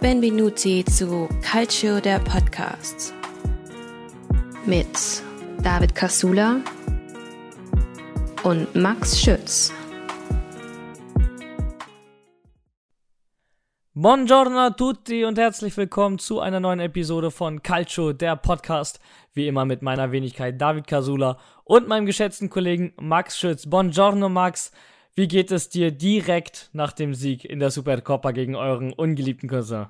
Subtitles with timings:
[0.00, 3.12] Benvenuti zu Calcio der Podcast
[4.64, 5.22] mit
[5.62, 6.62] David Casula
[8.42, 9.70] und Max Schütz.
[13.92, 19.00] Buongiorno a tutti und herzlich willkommen zu einer neuen Episode von Calcio, der Podcast.
[19.34, 23.68] Wie immer mit meiner Wenigkeit David Casula und meinem geschätzten Kollegen Max Schütz.
[23.68, 24.72] Buongiorno Max,
[25.14, 29.88] wie geht es dir direkt nach dem Sieg in der Supercoppa gegen euren ungeliebten Cousin?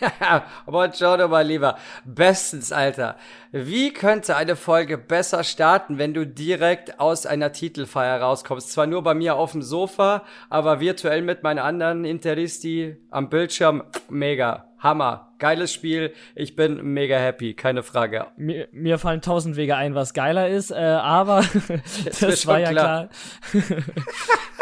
[0.66, 1.76] Buongiorno, mein Lieber.
[2.04, 3.16] Bestens, Alter.
[3.52, 8.72] Wie könnte eine Folge besser starten, wenn du direkt aus einer Titelfeier rauskommst?
[8.72, 13.84] Zwar nur bei mir auf dem Sofa, aber virtuell mit meinen anderen Interisti am Bildschirm.
[14.08, 14.68] Mega.
[14.78, 15.33] Hammer.
[15.44, 16.14] Geiles Spiel.
[16.34, 17.52] Ich bin mega happy.
[17.52, 18.28] Keine Frage.
[18.38, 21.44] Mir, mir fallen tausend Wege ein, was geiler ist, äh, aber
[22.06, 23.10] das, das war ja klar.
[23.50, 23.82] klar.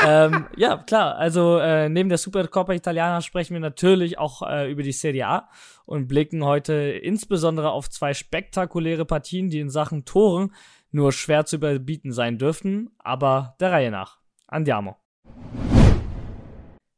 [0.27, 1.14] ähm, ja, klar.
[1.14, 5.48] Also äh, neben der Supercoppa Italiana sprechen wir natürlich auch äh, über die Serie A
[5.86, 10.52] und blicken heute insbesondere auf zwei spektakuläre Partien, die in Sachen Toren
[10.91, 14.19] nur schwer zu überbieten sein dürften, aber der Reihe nach.
[14.48, 14.96] Andiamo.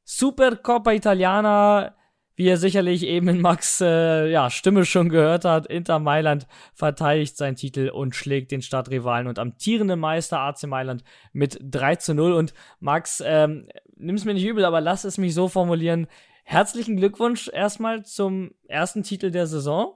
[0.05, 1.95] Supercoppa Italiana
[2.37, 7.37] wie ihr sicherlich eben in Max äh, ja, Stimme schon gehört habt, Inter Mailand verteidigt
[7.37, 12.33] seinen Titel und schlägt den Stadtrivalen und amtierenden Meister AC Mailand mit 3 zu 0.
[12.33, 16.09] Und Max, ähm, nimm's mir nicht übel, aber lass es mich so formulieren.
[16.43, 19.95] Herzlichen Glückwunsch erstmal zum ersten Titel der Saison.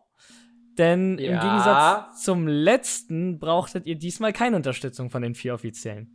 [0.79, 1.33] Denn ja.
[1.33, 6.15] im Gegensatz zum letzten brauchtet ihr diesmal keine Unterstützung von den vier Offiziellen.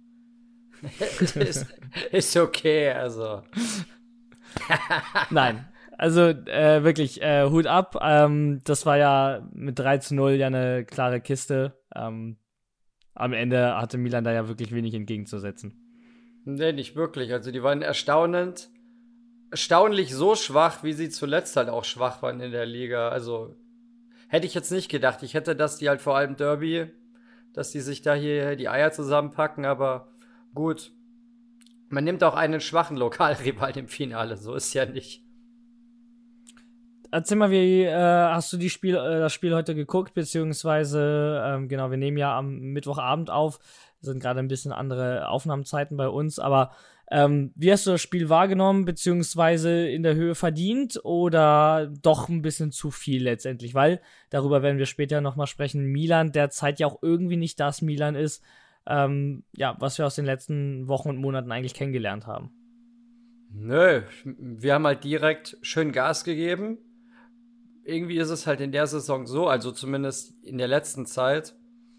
[1.35, 1.67] ist,
[2.11, 3.41] ist okay, also.
[5.29, 5.65] Nein,
[6.03, 7.97] also äh, wirklich, äh, Hut ab.
[8.01, 11.81] Ähm, das war ja mit 3 zu 0 ja eine klare Kiste.
[11.95, 12.35] Ähm,
[13.13, 16.41] am Ende hatte Milan da ja wirklich wenig entgegenzusetzen.
[16.43, 17.31] Nee, nicht wirklich.
[17.31, 18.69] Also die waren erstaunend,
[19.49, 23.07] erstaunlich so schwach, wie sie zuletzt halt auch schwach waren in der Liga.
[23.07, 23.55] Also
[24.27, 25.23] hätte ich jetzt nicht gedacht.
[25.23, 26.87] Ich hätte, dass die halt vor allem Derby,
[27.53, 30.09] dass die sich da hier die Eier zusammenpacken, aber
[30.53, 30.91] gut.
[31.87, 35.22] Man nimmt auch einen schwachen Lokalrival im Finale, so ist ja nicht
[37.13, 41.67] erzähl mal, wie äh, hast du die Spiel, äh, das Spiel heute geguckt, beziehungsweise, ähm,
[41.67, 43.59] genau, wir nehmen ja am Mittwochabend auf,
[44.01, 46.71] sind gerade ein bisschen andere Aufnahmezeiten bei uns, aber
[47.11, 52.41] ähm, wie hast du das Spiel wahrgenommen, beziehungsweise in der Höhe verdient oder doch ein
[52.41, 53.75] bisschen zu viel letztendlich?
[53.75, 54.01] Weil,
[54.31, 58.43] darüber werden wir später nochmal sprechen, Milan derzeit ja auch irgendwie nicht das Milan ist,
[58.87, 62.51] ähm, ja, was wir aus den letzten Wochen und Monaten eigentlich kennengelernt haben.
[63.51, 66.79] Nö, wir haben halt direkt schön Gas gegeben,
[67.83, 71.55] irgendwie ist es halt in der Saison so, also zumindest in der letzten Zeit,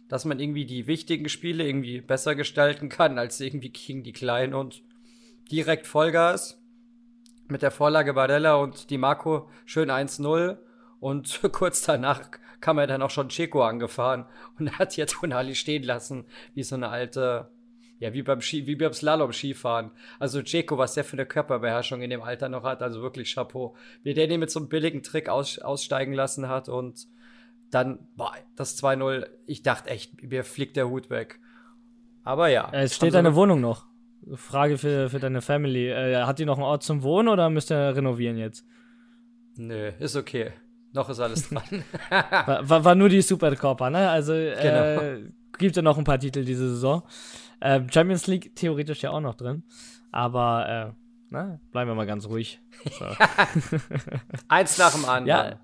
[0.08, 4.54] dass man irgendwie die wichtigen Spiele irgendwie besser gestalten kann als irgendwie gegen die Kleinen
[4.54, 4.82] und
[5.50, 6.62] direkt Vollgas
[7.48, 10.58] mit der Vorlage Barella und die Marco schön 1-0
[11.00, 12.30] und kurz danach
[12.60, 14.24] kam er dann auch schon Checo angefahren
[14.58, 16.24] und hat jetzt Tonali stehen lassen,
[16.54, 17.50] wie so eine alte
[17.98, 19.90] ja, wie beim Ski, wie beim Slalom-Skifahren.
[20.18, 23.76] Also Jeko, was der für eine Körperbeherrschung in dem Alter noch hat, also wirklich Chapeau.
[24.02, 27.06] Wie der den mit so einem billigen Trick aus, aussteigen lassen hat und
[27.70, 31.40] dann, boah, das 2-0, ich dachte echt, mir fliegt der Hut weg.
[32.22, 32.68] Aber ja.
[32.72, 33.86] Es steht deine Wohnung noch.
[34.34, 35.90] Frage für, für deine Family.
[35.90, 38.64] Äh, hat die noch einen Ort zum Wohnen oder müsst ihr renovieren jetzt?
[39.56, 40.52] Nö, ist okay.
[40.92, 41.84] Noch ist alles dran.
[42.10, 44.08] war, war, war, nur die Supercoppa, ne?
[44.08, 45.30] Also äh, genau.
[45.58, 47.02] gibt ja noch ein paar Titel diese Saison.
[47.64, 49.64] Äh, Champions League theoretisch ja auch noch drin.
[50.12, 50.92] Aber äh,
[51.30, 52.60] na, bleiben wir mal ganz ruhig.
[52.98, 53.06] So.
[54.48, 55.26] Eins nach dem anderen.
[55.26, 55.60] Ja.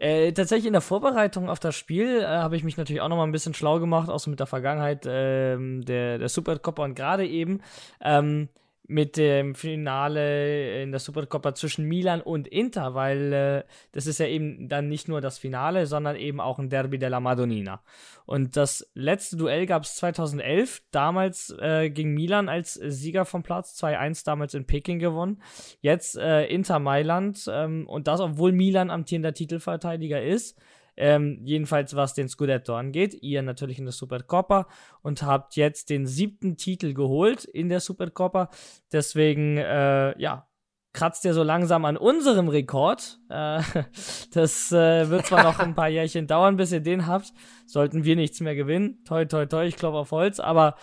[0.00, 3.16] Äh, tatsächlich in der Vorbereitung auf das Spiel äh, habe ich mich natürlich auch noch
[3.16, 6.96] mal ein bisschen schlau gemacht, auch so mit der Vergangenheit ähm, der, der Supercoppa und
[6.96, 7.60] gerade eben
[8.00, 8.48] ähm,
[8.92, 14.26] mit dem Finale in der Supercoppa zwischen Milan und Inter, weil äh, das ist ja
[14.26, 17.80] eben dann nicht nur das Finale, sondern eben auch ein Derby della Madonnina.
[18.26, 23.82] Und das letzte Duell gab es 2011, damals äh, gegen Milan als Sieger vom Platz,
[23.82, 25.42] 2-1 damals in Peking gewonnen.
[25.80, 30.58] Jetzt äh, Inter Mailand ähm, und das, obwohl Milan amtierender Titelverteidiger ist.
[30.96, 33.16] Ähm, jedenfalls was den Scudetto angeht.
[33.22, 34.68] Ihr natürlich in der Supercoppa
[35.02, 38.50] und habt jetzt den siebten Titel geholt in der Supercoppa.
[38.92, 40.48] Deswegen, äh, ja,
[40.92, 43.18] kratzt ihr so langsam an unserem Rekord.
[43.28, 43.62] Äh,
[44.32, 47.32] das äh, wird zwar noch ein paar Jährchen dauern, bis ihr den habt.
[47.66, 49.02] Sollten wir nichts mehr gewinnen.
[49.04, 50.40] Toi, toi, toi, ich glaube auf Holz.
[50.40, 50.76] Aber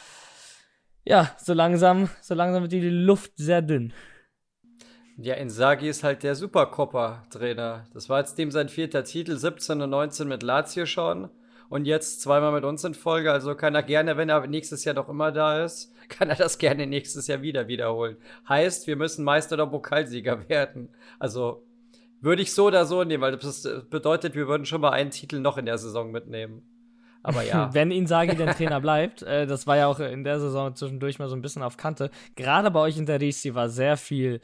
[1.05, 3.93] ja, so langsam, so langsam wird die Luft sehr dünn.
[5.21, 7.85] Ja, Inzaghi ist halt der Supercoppa-Trainer.
[7.93, 11.29] Das war jetzt dem sein vierter Titel, 17 und 19 mit Lazio schon.
[11.67, 13.29] Und jetzt zweimal mit uns in Folge.
[13.31, 16.57] Also kann er gerne, wenn er nächstes Jahr doch immer da ist, kann er das
[16.57, 18.15] gerne nächstes Jahr wieder wiederholen.
[18.47, 20.87] Heißt, wir müssen Meister oder Pokalsieger werden.
[21.19, 21.63] Also
[22.21, 25.39] Würde ich so oder so nehmen, weil das bedeutet, wir würden schon mal einen Titel
[25.39, 26.63] noch in der Saison mitnehmen.
[27.23, 27.69] Aber ja.
[27.73, 31.27] Wenn Insagi den Trainer bleibt, äh, das war ja auch in der Saison zwischendurch mal
[31.27, 32.09] so ein bisschen auf Kante.
[32.35, 34.39] Gerade bei euch in der Risi war sehr viel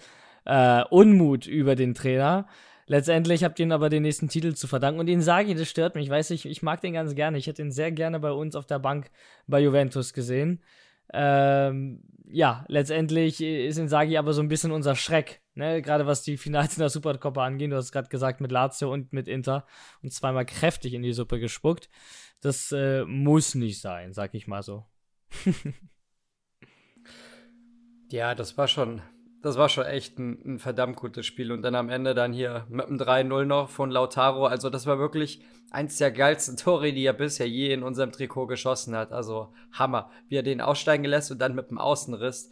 [0.45, 2.47] äh, Unmut über den Trainer.
[2.87, 4.99] Letztendlich habt ihr ihn aber den nächsten Titel zu verdanken.
[4.99, 6.05] Und Insagi, das stört mich.
[6.05, 7.37] Ich weiß, ich, ich mag den ganz gerne.
[7.37, 9.09] Ich hätte ihn sehr gerne bei uns auf der Bank
[9.47, 10.61] bei Juventus gesehen.
[11.13, 15.81] Ähm, ja, letztendlich ist Insagi aber so ein bisschen unser Schreck, ne?
[15.81, 17.71] gerade was die Finals in der Supercoppa angehen.
[17.71, 19.65] Du hast gerade gesagt, mit Lazio und mit Inter
[20.01, 21.89] und zweimal kräftig in die Suppe gespuckt.
[22.41, 24.85] Das äh, muss nicht sein, sag ich mal so.
[28.11, 29.01] ja, das war schon,
[29.45, 31.51] das war schon echt ein, ein, verdammt gutes Spiel.
[31.51, 34.47] Und dann am Ende dann hier mit einem 3-0 noch von Lautaro.
[34.47, 35.39] Also, das war wirklich
[35.69, 39.11] eins der geilsten Tore, die er bisher je in unserem Trikot geschossen hat.
[39.11, 40.09] Also, Hammer.
[40.29, 42.51] Wie er den aussteigen lässt und dann mit dem Außenriss.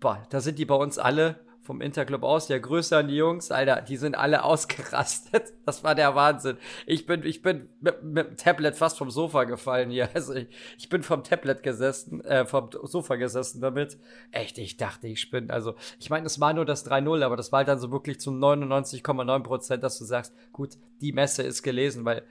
[0.00, 3.50] Boah, da sind die bei uns alle vom Interclub aus, der größer an die Jungs,
[3.50, 5.52] Alter, die sind alle ausgerastet.
[5.66, 6.56] Das war der Wahnsinn.
[6.86, 10.08] Ich bin, ich bin mit, mit dem Tablet fast vom Sofa gefallen hier.
[10.20, 13.98] Also ich, ich bin vom Tablet gesessen, äh, vom Sofa gesessen damit.
[14.32, 15.52] Echt, ich dachte, ich spinne.
[15.52, 18.20] Also, ich meine, es war nur das 3-0, aber das war halt dann so wirklich
[18.20, 22.24] zu 99,9 Prozent, dass du sagst, gut, die Messe ist gelesen, weil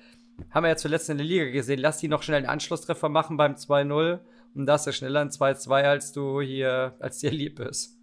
[0.51, 3.37] haben wir ja zuletzt in der Liga gesehen, lass die noch schnell einen Anschlusstreffer machen
[3.37, 4.19] beim 2-0
[4.55, 7.98] und das ist schneller ein 2-2, als du hier, als dir lieb ist.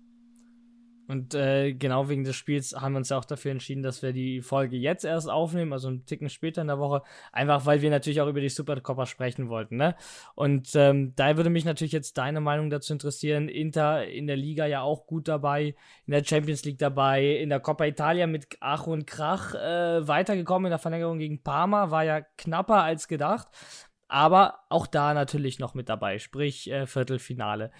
[1.08, 4.12] Und äh, genau wegen des Spiels haben wir uns ja auch dafür entschieden, dass wir
[4.12, 7.90] die Folge jetzt erst aufnehmen, also einen Ticken später in der Woche, einfach weil wir
[7.90, 9.76] natürlich auch über die Supercoppa sprechen wollten.
[9.76, 9.94] Ne?
[10.34, 13.48] Und ähm, da würde mich natürlich jetzt deine Meinung dazu interessieren.
[13.48, 15.76] Inter in der Liga ja auch gut dabei,
[16.06, 20.66] in der Champions League dabei, in der Coppa Italia mit Ach und Krach äh, weitergekommen
[20.66, 23.48] in der Verlängerung gegen Parma, war ja knapper als gedacht,
[24.08, 27.70] aber auch da natürlich noch mit dabei, sprich äh, Viertelfinale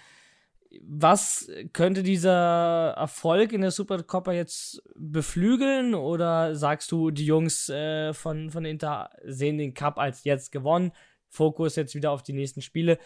[0.81, 5.95] was könnte dieser Erfolg in der Supercoppa jetzt beflügeln?
[5.95, 10.91] Oder sagst du, die Jungs äh, von, von Inter sehen den Cup als jetzt gewonnen?
[11.29, 12.99] Fokus jetzt wieder auf die nächsten Spiele?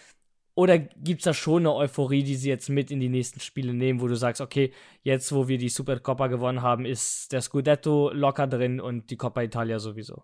[0.54, 3.74] Oder gibt es da schon eine Euphorie, die sie jetzt mit in die nächsten Spiele
[3.74, 8.12] nehmen, wo du sagst, okay, jetzt wo wir die Supercoppa gewonnen haben, ist der Scudetto
[8.12, 10.24] locker drin und die Coppa Italia sowieso?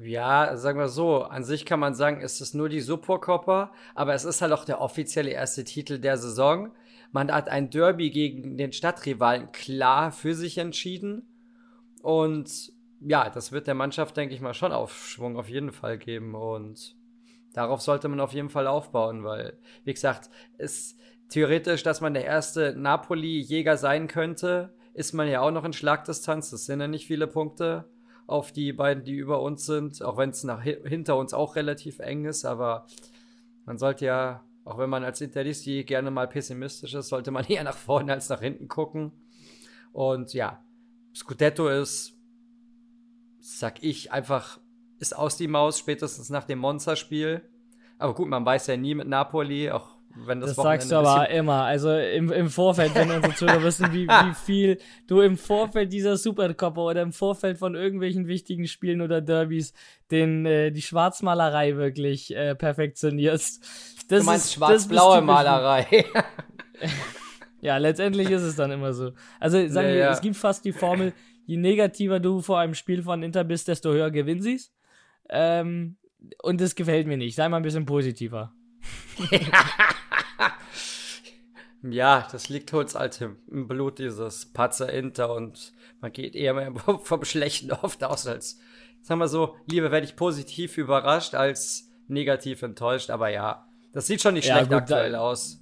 [0.00, 4.14] Ja, sagen wir so, an sich kann man sagen, es ist nur die Supercoppa, aber
[4.14, 6.72] es ist halt auch der offizielle erste Titel der Saison.
[7.10, 11.26] Man hat ein Derby gegen den Stadtrivalen klar für sich entschieden.
[12.02, 16.36] Und ja, das wird der Mannschaft, denke ich mal, schon Aufschwung auf jeden Fall geben.
[16.36, 16.94] Und
[17.52, 20.96] darauf sollte man auf jeden Fall aufbauen, weil, wie gesagt, ist
[21.28, 26.50] theoretisch, dass man der erste Napoli-Jäger sein könnte, ist man ja auch noch in Schlagdistanz.
[26.50, 27.86] Das sind ja nicht viele Punkte
[28.28, 31.98] auf die beiden, die über uns sind, auch wenn es nach hinter uns auch relativ
[31.98, 32.86] eng ist, aber
[33.64, 37.64] man sollte ja, auch wenn man als Interlisti gerne mal pessimistisch ist, sollte man eher
[37.64, 39.12] nach vorne als nach hinten gucken.
[39.92, 40.62] Und ja,
[41.14, 42.18] Scudetto ist,
[43.40, 44.60] sag ich, einfach,
[44.98, 47.48] ist aus die Maus, spätestens nach dem Monsterspiel.
[47.96, 51.28] Aber gut, man weiß ja nie mit Napoli, auch wenn das, das sagst du aber
[51.30, 51.62] immer.
[51.64, 56.16] Also im, im Vorfeld, wenn unsere Zuhörer wissen, wie, wie viel du im Vorfeld dieser
[56.16, 59.72] Supercopper oder im Vorfeld von irgendwelchen wichtigen Spielen oder Derbys
[60.10, 63.62] den, äh, die Schwarzmalerei wirklich äh, perfektionierst.
[64.08, 66.04] Das du meinst schwarz-blaue Malerei.
[67.60, 69.12] ja, letztendlich ist es dann immer so.
[69.38, 70.12] Also sagen ja, wir, ja.
[70.12, 71.12] es gibt fast die Formel,
[71.46, 74.72] je negativer du vor einem Spiel von Inter bist, desto höher gewinnen sie es.
[75.28, 75.96] Ähm,
[76.42, 77.36] und das gefällt mir nicht.
[77.36, 78.52] Sei mal ein bisschen positiver.
[81.92, 86.72] ja, das liegt uns halt im Blut, dieses Patzer Inter und man geht eher mehr
[87.02, 88.58] vom Schlechten oft aus als,
[89.02, 94.22] sagen wir so, lieber werde ich positiv überrascht als negativ enttäuscht, aber ja, das sieht
[94.22, 95.60] schon nicht ja, schlecht gut, aktuell da, aus.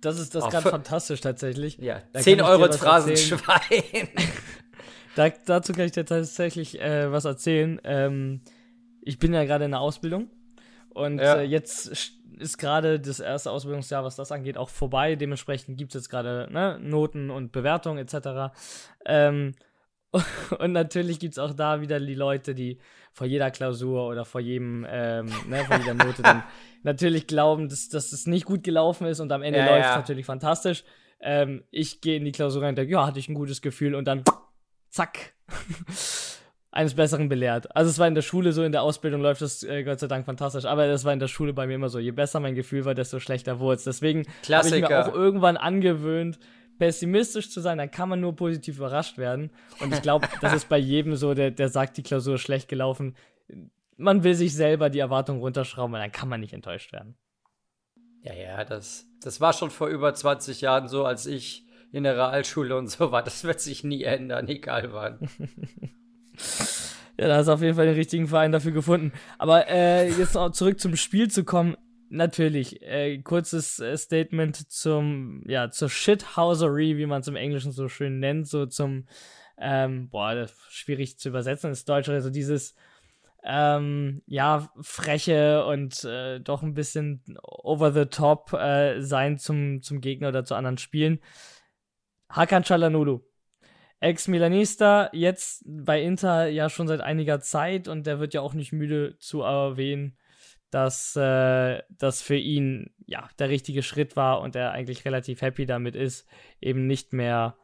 [0.00, 1.78] Das ist das ganz fantastisch tatsächlich.
[1.78, 4.08] Ja, da 10 Euro ins Phrasenschwein.
[5.16, 7.80] da, dazu kann ich dir tatsächlich äh, was erzählen.
[7.84, 8.42] Ähm,
[9.02, 10.30] ich bin ja gerade in der Ausbildung
[10.90, 11.36] und ja.
[11.36, 15.16] äh, jetzt ist gerade das erste Ausbildungsjahr, was das angeht, auch vorbei.
[15.16, 18.54] Dementsprechend gibt es jetzt gerade ne, Noten und Bewertungen etc.
[19.04, 19.54] Ähm,
[20.58, 22.78] und natürlich gibt es auch da wieder die Leute, die
[23.12, 26.44] vor jeder Klausur oder vor jedem, ähm, ne, vor jeder Note dann
[26.82, 29.90] natürlich glauben, dass, dass es nicht gut gelaufen ist und am Ende ja, läuft es
[29.90, 29.96] ja.
[29.96, 30.84] natürlich fantastisch.
[31.20, 33.94] Ähm, ich gehe in die Klausur rein und denke, ja, hatte ich ein gutes Gefühl
[33.94, 34.22] und dann
[34.90, 35.34] zack
[36.70, 37.74] eines Besseren belehrt.
[37.74, 40.06] Also es war in der Schule so, in der Ausbildung läuft das äh, Gott sei
[40.06, 42.54] Dank fantastisch, aber das war in der Schule bei mir immer so, je besser mein
[42.54, 43.84] Gefühl war, desto schlechter wurde es.
[43.84, 46.38] Deswegen habe ich mir auch irgendwann angewöhnt,
[46.78, 49.50] pessimistisch zu sein, dann kann man nur positiv überrascht werden.
[49.80, 52.68] Und ich glaube, das ist bei jedem so, der, der sagt, die Klausur ist schlecht
[52.68, 53.16] gelaufen.
[53.96, 57.16] Man will sich selber die Erwartung runterschrauben, weil dann kann man nicht enttäuscht werden.
[58.22, 62.14] Ja, ja, das, das war schon vor über 20 Jahren so, als ich in der
[62.16, 63.22] Realschule und so war.
[63.22, 65.28] Das wird sich nie ändern, egal wann.
[67.18, 69.12] ja, da hast du auf jeden Fall den richtigen Verein dafür gefunden.
[69.38, 71.76] Aber äh, jetzt noch zurück zum Spiel zu kommen.
[72.10, 77.88] Natürlich, äh, kurzes äh, Statement zum, ja, zur Shithousery, wie man es im Englischen so
[77.88, 79.06] schön nennt, so zum,
[79.58, 82.74] ähm, boah, das ist schwierig zu übersetzen ins Deutsche, also dieses,
[83.44, 90.00] ähm, ja, freche und äh, doch ein bisschen over the top äh, sein zum, zum
[90.00, 91.20] Gegner oder zu anderen Spielen.
[92.30, 93.20] Hakan Çalhanoğlu,
[94.00, 98.72] Ex-Milanista, jetzt bei Inter ja schon seit einiger Zeit und der wird ja auch nicht
[98.72, 100.16] müde zu erwähnen,
[100.70, 105.66] dass äh, das für ihn ja der richtige Schritt war und er eigentlich relativ happy
[105.66, 106.28] damit ist,
[106.60, 107.56] eben nicht mehr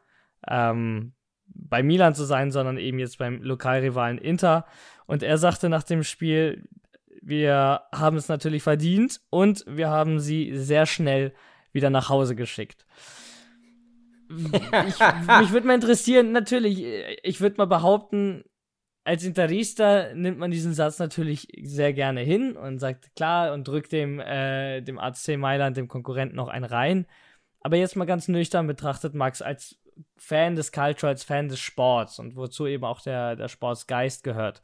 [0.47, 1.13] ähm,
[1.47, 4.65] bei Milan zu sein, sondern eben jetzt beim Lokalrivalen Inter.
[5.05, 6.67] Und er sagte nach dem Spiel,
[7.21, 11.33] wir haben es natürlich verdient und wir haben sie sehr schnell
[11.71, 12.85] wieder nach Hause geschickt.
[14.29, 14.99] Ich,
[15.39, 16.83] mich würde mal interessieren, natürlich,
[17.23, 18.43] ich würde mal behaupten,
[19.03, 23.91] als Interista nimmt man diesen Satz natürlich sehr gerne hin und sagt klar und drückt
[23.91, 27.05] dem, äh, dem AC Mailand, dem Konkurrenten, noch einen rein.
[27.61, 29.79] Aber jetzt mal ganz nüchtern betrachtet, Max, als
[30.17, 34.61] Fan des Culture, als Fan des Sports und wozu eben auch der, der Sportsgeist gehört.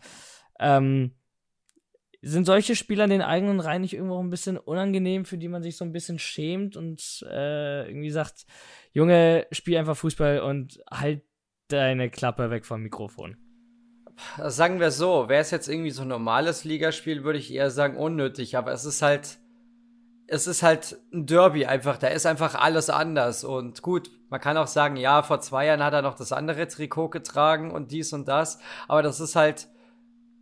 [0.60, 1.14] Ähm,
[2.22, 5.64] sind solche Spieler in den eigenen Reihen nicht irgendwo ein bisschen unangenehm, für die man
[5.64, 8.46] sich so ein bisschen schämt und äh, irgendwie sagt,
[8.94, 11.24] Junge, spiel einfach Fußball und halt
[11.70, 13.38] deine Klappe weg vom Mikrofon?
[14.38, 17.98] Sagen wir so, wäre es jetzt irgendwie so ein normales Ligaspiel, würde ich eher sagen
[17.98, 19.40] unnötig, aber es ist halt,
[20.28, 23.44] es ist halt ein Derby einfach, da ist einfach alles anders.
[23.44, 26.68] Und gut, man kann auch sagen, ja, vor zwei Jahren hat er noch das andere
[26.68, 29.70] Trikot getragen und dies und das, aber das ist halt,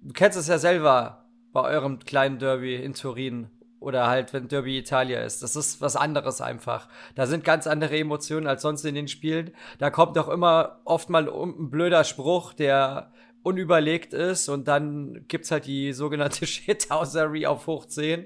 [0.01, 1.18] du kennst es ja selber
[1.51, 3.47] bei eurem kleinen Derby in Turin
[3.79, 5.41] oder halt, wenn Derby Italia ist.
[5.41, 6.89] Das ist was anderes einfach.
[7.15, 9.51] Da sind ganz andere Emotionen als sonst in den Spielen.
[9.77, 15.51] Da kommt doch immer oft mal ein blöder Spruch, der unüberlegt ist und dann gibt's
[15.51, 18.25] halt die sogenannte Shithousery auf hoch 10.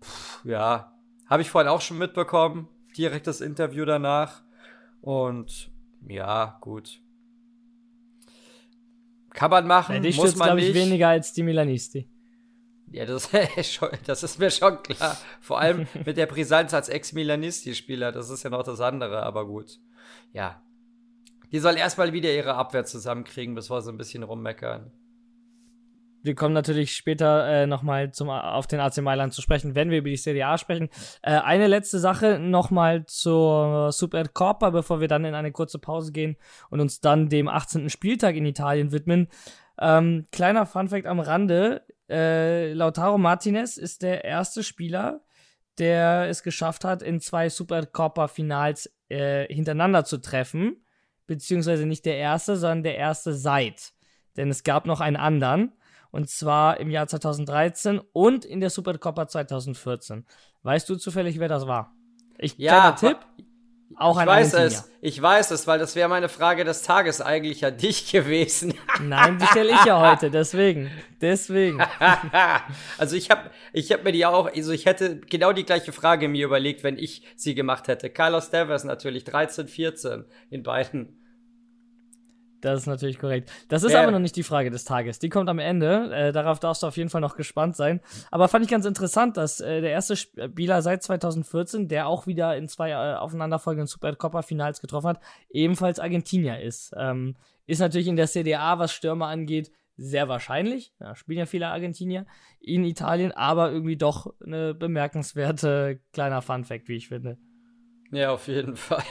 [0.00, 0.92] Puh, ja,
[1.26, 4.42] habe ich vorhin auch schon mitbekommen, direkt das Interview danach
[5.00, 5.70] und
[6.06, 7.00] ja, gut.
[9.34, 10.68] Kann man machen, ja, dich muss man nicht.
[10.68, 12.08] Ich, weniger als die Milanisti.
[12.90, 13.28] Ja, das,
[14.06, 15.18] das ist mir schon klar.
[15.40, 19.80] Vor allem mit der Brisanz als Ex-Milanisti-Spieler, das ist ja noch das andere, aber gut.
[20.32, 20.62] Ja,
[21.50, 24.92] die soll erstmal wieder ihre Abwehr zusammenkriegen, bevor sie ein bisschen rummeckern.
[26.24, 30.08] Wir kommen natürlich später äh, nochmal auf den AC Mailand zu sprechen, wenn wir über
[30.08, 30.88] die Serie A sprechen.
[31.22, 36.36] Äh, eine letzte Sache nochmal zur Supercoppa, bevor wir dann in eine kurze Pause gehen
[36.70, 37.90] und uns dann dem 18.
[37.90, 39.28] Spieltag in Italien widmen.
[39.78, 45.20] Ähm, kleiner Funfact am Rande: äh, Lautaro Martinez ist der erste Spieler,
[45.78, 50.84] der es geschafft hat, in zwei Supercoppa-Finals äh, hintereinander zu treffen
[51.26, 53.92] beziehungsweise nicht der erste, sondern der erste seit.
[54.36, 55.72] Denn es gab noch einen anderen,
[56.14, 60.24] und zwar im Jahr 2013 und in der Supercoppa 2014.
[60.62, 61.92] Weißt du zufällig, wer das war?
[62.38, 63.18] Ich, ja, Tipp.
[63.96, 67.66] Auch ich weiß es, ich weiß es, weil das wäre meine Frage des Tages eigentlich
[67.66, 68.74] an dich gewesen.
[69.02, 70.88] Nein, die stelle ich ja heute, deswegen,
[71.20, 71.82] deswegen.
[72.98, 76.28] also ich habe ich hab mir die auch, also ich hätte genau die gleiche Frage
[76.28, 78.08] mir überlegt, wenn ich sie gemacht hätte.
[78.08, 81.23] Carlos Tevez natürlich, 13, 14 in beiden.
[82.64, 83.52] Das ist natürlich korrekt.
[83.68, 84.02] Das ist ja.
[84.02, 85.18] aber noch nicht die Frage des Tages.
[85.18, 86.10] Die kommt am Ende.
[86.14, 88.00] Äh, darauf darfst du auf jeden Fall noch gespannt sein.
[88.30, 92.56] Aber fand ich ganz interessant, dass äh, der erste Spieler seit 2014, der auch wieder
[92.56, 96.92] in zwei äh, aufeinanderfolgenden Supercopa-Finals getroffen hat, ebenfalls Argentinier ist.
[96.96, 100.94] Ähm, ist natürlich in der CDA, was Stürmer angeht, sehr wahrscheinlich.
[101.00, 102.24] Ja, spielen ja viele Argentinier
[102.60, 107.36] in Italien, aber irgendwie doch eine bemerkenswerte kleiner Fun-Fact, wie ich finde.
[108.10, 109.04] Ja, auf jeden Fall.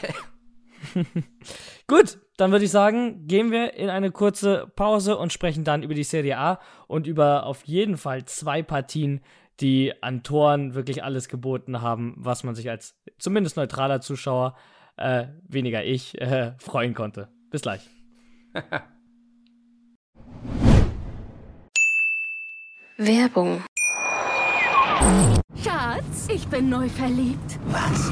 [1.88, 5.94] Gut, dann würde ich sagen, gehen wir in eine kurze Pause und sprechen dann über
[5.94, 9.22] die Serie A und über auf jeden Fall zwei Partien,
[9.60, 14.56] die an Toren wirklich alles geboten haben, was man sich als zumindest neutraler Zuschauer,
[14.98, 17.30] äh, weniger ich, äh, freuen konnte.
[17.50, 17.88] Bis gleich.
[22.98, 23.64] Werbung.
[25.64, 27.60] Schatz, ich bin neu verliebt.
[27.66, 28.12] Was?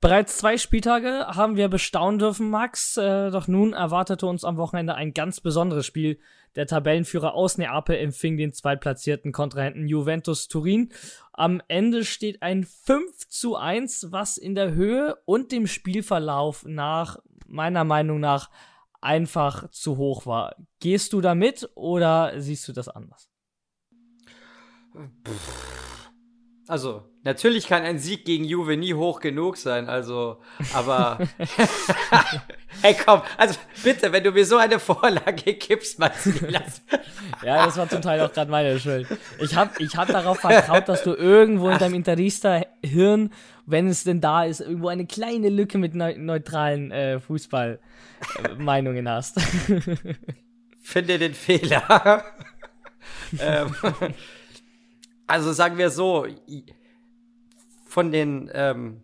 [0.00, 2.96] Bereits zwei Spieltage haben wir bestaunen dürfen, Max.
[2.96, 6.20] Äh, doch nun erwartete uns am Wochenende ein ganz besonderes Spiel.
[6.54, 10.90] Der Tabellenführer aus Neapel empfing den zweitplatzierten Kontrahenten Juventus Turin.
[11.32, 17.18] Am Ende steht ein 5 zu 1, was in der Höhe und dem Spielverlauf nach,
[17.46, 18.50] meiner Meinung nach,
[19.00, 20.54] einfach zu hoch war.
[20.78, 23.28] Gehst du damit oder siehst du das anders?
[26.68, 30.36] Also, natürlich kann ein Sieg gegen Juve nie hoch genug sein, also,
[30.74, 31.18] aber.
[32.82, 36.82] hey, komm, also bitte, wenn du mir so eine Vorlage gibst, Matthias.
[37.42, 39.06] ja, das war zum Teil auch gerade meine Schuld.
[39.40, 43.32] Ich habe ich hab darauf vertraut, dass du irgendwo in deinem Interista-Hirn,
[43.64, 49.40] wenn es denn da ist, irgendwo eine kleine Lücke mit neu neutralen äh, Fußball-Meinungen hast.
[50.82, 52.24] Finde den Fehler.
[53.40, 53.74] ähm,
[55.28, 56.26] also sagen wir so,
[57.86, 59.02] von den, ähm,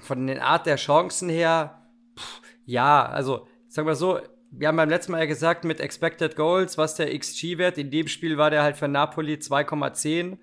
[0.00, 1.82] von den Art der Chancen her,
[2.16, 6.36] pff, ja, also sagen wir so, wir haben beim letzten Mal ja gesagt, mit Expected
[6.36, 10.38] Goals, was der XG-Wert, in dem Spiel war der halt für Napoli 2,10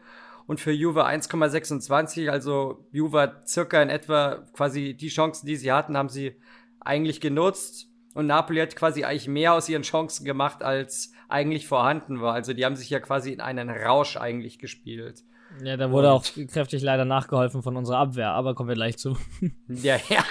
[0.47, 5.97] und für Juve 1,26, also Juve circa in etwa quasi die Chancen, die sie hatten,
[5.97, 6.35] haben sie
[6.79, 12.21] eigentlich genutzt und Napoli hat quasi eigentlich mehr aus ihren Chancen gemacht, als eigentlich vorhanden
[12.21, 12.33] war.
[12.33, 15.23] Also die haben sich ja quasi in einen Rausch eigentlich gespielt.
[15.61, 18.97] Ja, da wurde Und, auch kräftig leider nachgeholfen von unserer Abwehr, aber kommen wir gleich
[18.97, 19.17] zu.
[19.67, 20.23] Ja, ja.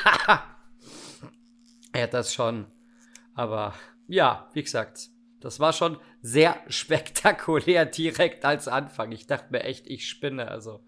[1.95, 2.67] Ja, das schon.
[3.35, 3.75] Aber
[4.09, 5.11] ja, wie gesagt,
[5.41, 9.13] das war schon sehr spektakulär direkt als Anfang.
[9.13, 10.49] Ich dachte mir echt, ich spinne.
[10.49, 10.81] Also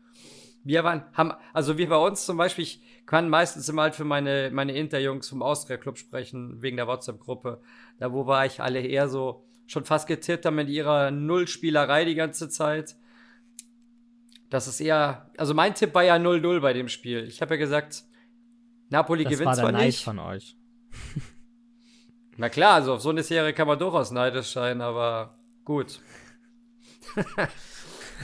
[0.65, 4.04] wir waren, haben, also wir bei uns zum Beispiel, ich kann meistens immer halt für
[4.04, 7.60] meine, meine Interjungs vom Austria Club sprechen, wegen der WhatsApp-Gruppe.
[7.98, 12.16] Da wo war ich alle eher so, schon fast getippt haben mit ihrer Nullspielerei die
[12.16, 12.96] ganze Zeit.
[14.50, 17.25] Das ist eher, also mein Tipp war ja 0-0 bei dem Spiel.
[17.25, 18.04] Ich habe ja gesagt,
[18.90, 20.04] Napoli das gewinnt war zwar Neid nicht.
[20.04, 20.56] von euch.
[22.36, 26.00] Na klar, also auf so eine Serie kann man durchaus neidisch sein, aber gut.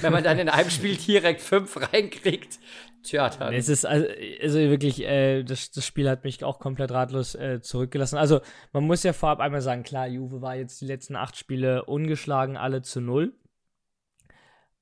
[0.00, 2.58] Wenn man dann in einem Spiel direkt fünf reinkriegt,
[3.02, 3.52] tja, dann.
[3.52, 4.06] Es ist also,
[4.40, 8.17] also wirklich, äh, das, das Spiel hat mich auch komplett ratlos äh, zurückgelassen.
[8.17, 8.41] Also,
[8.73, 12.56] man muss ja vorab einmal sagen, klar, Juve war jetzt die letzten acht Spiele ungeschlagen,
[12.56, 13.34] alle zu null.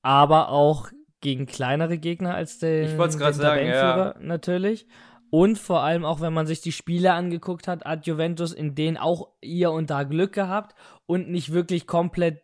[0.03, 0.89] Aber auch
[1.21, 4.15] gegen kleinere Gegner als der ich den sagen, ja.
[4.21, 4.87] natürlich.
[5.31, 8.97] Und vor allem auch, wenn man sich die Spiele angeguckt hat, hat Juventus in denen
[8.97, 10.75] auch ihr und da Glück gehabt
[11.07, 12.43] und nicht wirklich komplett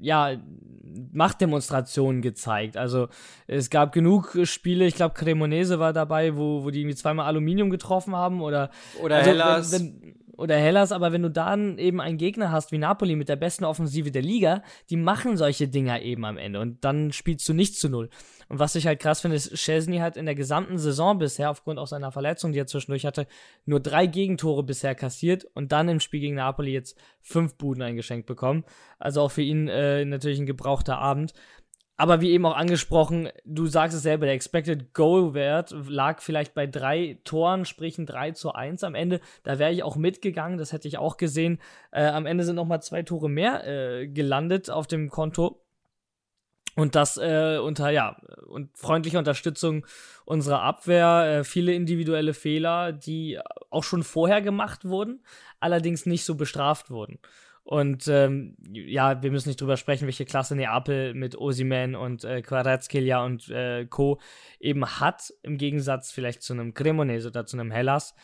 [0.00, 0.36] ja,
[1.12, 2.76] Machtdemonstrationen gezeigt.
[2.76, 3.08] Also
[3.46, 7.70] es gab genug Spiele, ich glaube Cremonese war dabei, wo, wo die irgendwie zweimal Aluminium
[7.70, 8.70] getroffen haben oder
[9.02, 9.72] oder also, Hellas.
[9.72, 13.28] Wenn, wenn, oder Hellas, aber wenn du dann eben einen Gegner hast wie Napoli mit
[13.28, 17.48] der besten Offensive der Liga, die machen solche Dinger eben am Ende und dann spielst
[17.48, 18.10] du nicht zu null.
[18.48, 21.78] Und was ich halt krass finde, ist, Chesney hat in der gesamten Saison bisher, aufgrund
[21.78, 23.26] auch seiner Verletzung, die er zwischendurch hatte,
[23.64, 28.26] nur drei Gegentore bisher kassiert und dann im Spiel gegen Napoli jetzt fünf Buden eingeschenkt
[28.26, 28.64] bekommen.
[28.98, 31.32] Also auch für ihn äh, natürlich ein gebrauchter Abend.
[31.96, 36.66] Aber wie eben auch angesprochen, du sagst es selber, der Expected Goal-Wert lag vielleicht bei
[36.66, 39.20] drei Toren, sprich ein 3 zu 1 am Ende.
[39.44, 41.60] Da wäre ich auch mitgegangen, das hätte ich auch gesehen.
[41.92, 45.63] Äh, am Ende sind nochmal zwei Tore mehr äh, gelandet auf dem Konto.
[46.76, 48.16] Und das äh, unter, ja,
[48.48, 49.86] und freundlicher Unterstützung
[50.24, 53.38] unserer Abwehr, äh, viele individuelle Fehler, die
[53.70, 55.22] auch schon vorher gemacht wurden,
[55.60, 57.18] allerdings nicht so bestraft wurden.
[57.64, 62.42] Und ähm, ja, wir müssen nicht drüber sprechen, welche Klasse Neapel mit Osiman und äh,
[62.42, 64.20] Quarazkelia und äh, Co.
[64.60, 68.14] eben hat, im Gegensatz vielleicht zu einem Cremonese oder zu einem Hellas.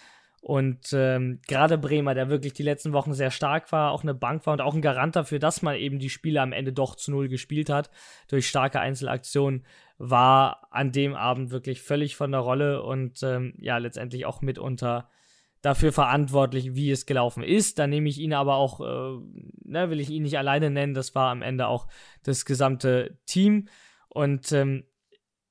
[0.40, 4.46] Und ähm, gerade Bremer, der wirklich die letzten Wochen sehr stark war, auch eine Bank
[4.46, 7.10] war und auch ein Garant dafür, dass man eben die Spiele am Ende doch zu
[7.10, 7.90] Null gespielt hat,
[8.28, 9.66] durch starke Einzelaktionen,
[9.98, 15.10] war an dem Abend wirklich völlig von der Rolle und ähm, ja, letztendlich auch mitunter
[15.60, 17.78] dafür verantwortlich, wie es gelaufen ist.
[17.78, 19.20] Da nehme ich ihn aber auch, äh,
[19.62, 21.86] ne, will ich ihn nicht alleine nennen, das war am Ende auch
[22.22, 23.68] das gesamte Team.
[24.08, 24.84] Und ähm,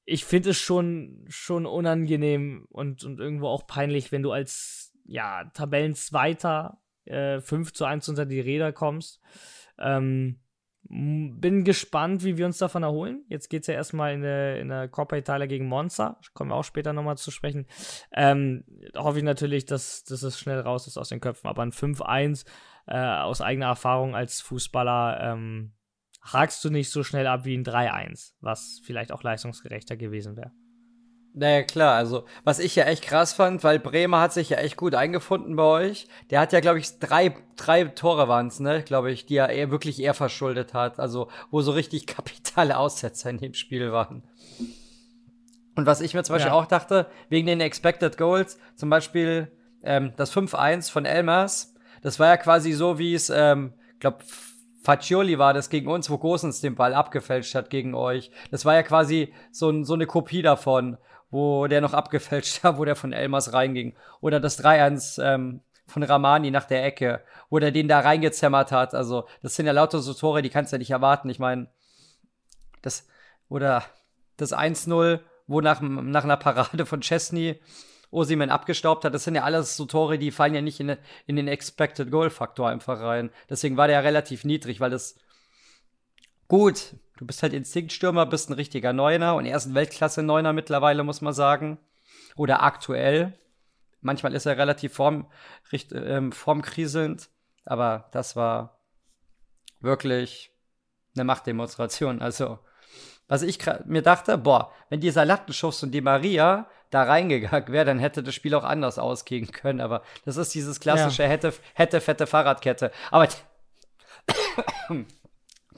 [0.10, 5.46] ich finde es schon, schon unangenehm und, und irgendwo auch peinlich, wenn du als ja,
[5.54, 9.22] Tabellenzweiter äh, 5 zu 1 unter die Räder kommst.
[9.78, 10.40] Ähm,
[10.82, 13.24] bin gespannt, wie wir uns davon erholen.
[13.28, 16.20] Jetzt geht es ja erstmal in der, in der Coppa Italia gegen Monza.
[16.34, 17.68] Kommen wir auch später nochmal zu sprechen.
[18.12, 18.64] Ähm,
[18.98, 21.48] hoffe ich natürlich, dass, dass es schnell raus ist aus den Köpfen.
[21.48, 22.46] Aber ein 5-1
[22.88, 25.74] äh, aus eigener Erfahrung als Fußballer ähm,
[26.22, 30.52] hakst du nicht so schnell ab wie ein 3-1, was vielleicht auch leistungsgerechter gewesen wäre.
[31.34, 34.78] Naja, klar, also was ich ja echt krass fand, weil Bremer hat sich ja echt
[34.78, 36.08] gut eingefunden bei euch.
[36.32, 39.70] Der hat ja, glaube ich, drei, drei Tore waren's, ne, glaube ich, die er eher,
[39.70, 41.00] wirklich eher verschuldet hat.
[41.00, 44.24] Also, wo so richtig kapitale Aussetzer in dem Spiel waren.
[45.76, 46.56] Und was ich mir zum Beispiel Ja.
[46.58, 49.52] auch dachte, wegen den Expected Goals, zum Beispiel
[49.84, 54.24] ähm, das 5-1 von Elmas, das war ja quasi so, wie es, ähm, glaub,
[54.82, 58.32] Faccioli war das gegen uns, wo Gosens den Ball abgefälscht hat gegen euch.
[58.50, 60.98] Das war ja quasi so, so eine Kopie davon,
[61.30, 63.96] wo der noch abgefälscht hat, wo der von Elmas reinging.
[64.22, 68.94] Oder das 3-1 ähm, von Ramani nach der Ecke, wo der den da reingezämmert hat.
[68.94, 71.30] Also, das sind ja lauter so Tore, die kannst du ja nicht erwarten.
[71.30, 71.68] Ich meine,
[72.82, 73.08] das,
[73.50, 73.84] oder
[74.38, 77.60] das 1-0, wo nach, nach einer Parade von Chesney
[78.12, 81.36] Osimen abgestaubt hat, das sind ja alles so Tore, die fallen ja nicht in, in
[81.36, 83.30] den Expected Goal Faktor einfach rein.
[83.50, 85.16] Deswegen war der ja relativ niedrig, weil das
[86.48, 91.04] gut, du bist halt Instinktstürmer, bist ein richtiger Neuner und er ist ein Weltklasse-Neuner mittlerweile,
[91.04, 91.78] muss man sagen.
[92.36, 93.38] Oder aktuell.
[94.02, 95.30] Manchmal ist er relativ form,
[95.72, 97.30] richt, ähm, formkriselnd,
[97.66, 98.80] aber das war
[99.82, 100.52] wirklich
[101.16, 102.22] eine Machtdemonstration.
[102.22, 102.60] Also,
[103.30, 108.00] was ich mir dachte, boah, wenn dieser Lattenschuss und die Maria da reingegangen wäre, dann
[108.00, 109.80] hätte das Spiel auch anders ausgehen können.
[109.80, 112.92] Aber das ist dieses klassische hätte, hätte fette Fahrradkette.
[113.12, 113.28] Aber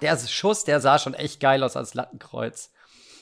[0.02, 2.72] der Schuss, der sah schon echt geil aus als Lattenkreuz.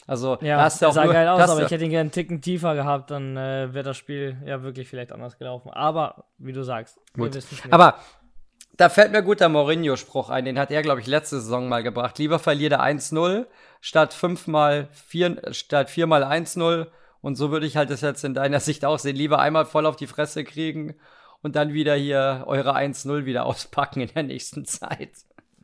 [0.05, 1.89] Also, Ja, da hast du das auch sah nur, geil aus, aber ich hätte ihn
[1.89, 5.71] gerne einen Ticken tiefer gehabt, dann äh, wäre das Spiel ja wirklich vielleicht anders gelaufen.
[5.71, 7.37] Aber, wie du sagst, Gut.
[7.69, 7.95] Aber
[8.77, 11.83] da fällt mir gut der Mourinho-Spruch ein, den hat er, glaube ich, letzte Saison mal
[11.83, 12.17] gebracht.
[12.17, 13.45] Lieber verliert er 1-0
[13.81, 16.87] statt fünfmal vier, statt viermal 1-0.
[17.21, 19.15] Und so würde ich halt das jetzt in deiner Sicht auch sehen.
[19.15, 20.95] Lieber einmal voll auf die Fresse kriegen
[21.41, 25.11] und dann wieder hier eure 1-0 wieder auspacken in der nächsten Zeit.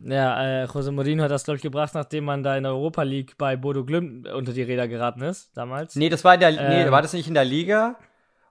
[0.04, 3.04] Ja, äh, José Mourinho hat das, glaube ich, gebracht, nachdem man da in der Europa
[3.04, 5.95] League bei Bodo Glimt unter die Räder geraten ist, damals.
[5.95, 6.91] Nee, das war in der, nee, Ähm.
[6.91, 7.97] war das nicht in der Liga?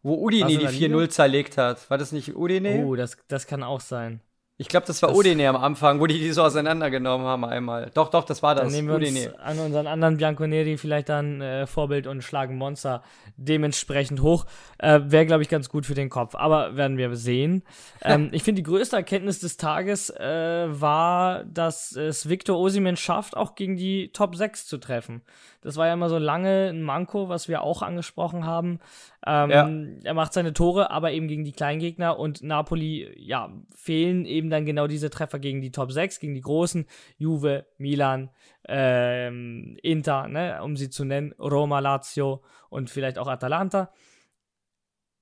[0.02, 0.96] Wo Udine die der Liga?
[0.96, 1.90] 4-0 zerlegt hat.
[1.90, 2.84] War das nicht Udine?
[2.86, 4.20] Oh, das, das kann auch sein.
[4.56, 7.90] Ich glaube, das war das- Udine am Anfang, wo die die so auseinandergenommen haben einmal.
[7.92, 8.72] Doch, doch, das war Dann das.
[8.72, 9.34] nehmen wir uns Udine.
[9.40, 13.02] an unseren anderen Bianconeri vielleicht dann äh, Vorbild und schlagen Monster
[13.36, 14.46] dementsprechend hoch.
[14.78, 16.36] Äh, Wäre, glaube ich, ganz gut für den Kopf.
[16.36, 17.64] Aber werden wir sehen.
[18.02, 23.36] ähm, ich finde, die größte Erkenntnis des Tages äh, war, dass es Victor Osimen schafft,
[23.36, 25.22] auch gegen die Top 6 zu treffen.
[25.62, 28.78] Das war ja immer so lange ein Manko, was wir auch angesprochen haben.
[29.26, 29.70] Ähm, Ja.
[30.04, 34.66] Er macht seine Tore, aber eben gegen die Kleingegner und Napoli, ja, fehlen eben dann
[34.66, 38.30] genau diese Treffer gegen die Top 6, gegen die großen, Juve, Milan,
[38.68, 43.92] ähm, Inter, ne, um sie zu nennen, Roma, Lazio und vielleicht auch Atalanta.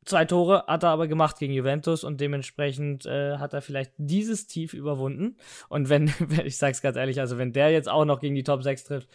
[0.05, 4.49] Zwei Tore hat er aber gemacht gegen Juventus und dementsprechend äh, hat er vielleicht dieses
[4.49, 5.37] Tief überwunden.
[5.69, 6.13] Und wenn,
[6.45, 9.09] ich sag's ganz ehrlich, also wenn der jetzt auch noch gegen die Top 6 trifft,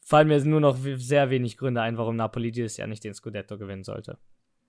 [0.00, 3.56] fallen mir nur noch sehr wenig Gründe ein, warum Napoli dieses Jahr nicht den Scudetto
[3.56, 4.18] gewinnen sollte.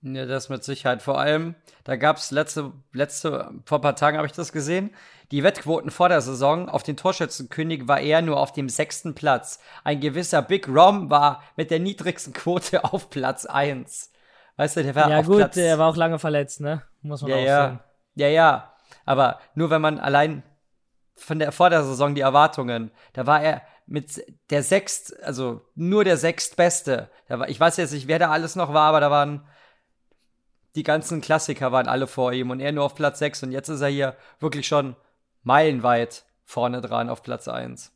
[0.02, 1.00] Ja, das mit Sicherheit.
[1.00, 4.90] Vor allem, da gab es letzte, letzte, vor ein paar Tagen habe ich das gesehen.
[5.30, 9.60] Die Wettquoten vor der Saison auf den Torschützenkönig war er nur auf dem sechsten Platz.
[9.84, 14.10] Ein gewisser Big Rom war mit der niedrigsten Quote auf Platz 1.
[14.56, 15.54] Weißt du, der war ja auf gut, Platz.
[15.54, 16.82] der war auch lange verletzt, ne?
[17.00, 17.68] Muss man ja, auch ja.
[17.68, 17.80] sehen.
[18.16, 18.74] Ja, ja.
[19.06, 20.42] Aber nur wenn man allein
[21.14, 26.04] von der vor der Saison die Erwartungen, da war er mit der sechst, also nur
[26.04, 27.08] der sechstbeste.
[27.28, 29.46] Da war, ich weiß jetzt nicht, wer da alles noch war, aber da waren
[30.74, 33.68] die ganzen Klassiker waren alle vor ihm und er nur auf Platz 6 und jetzt
[33.68, 34.96] ist er hier wirklich schon
[35.42, 37.92] meilenweit vorne dran auf Platz 1.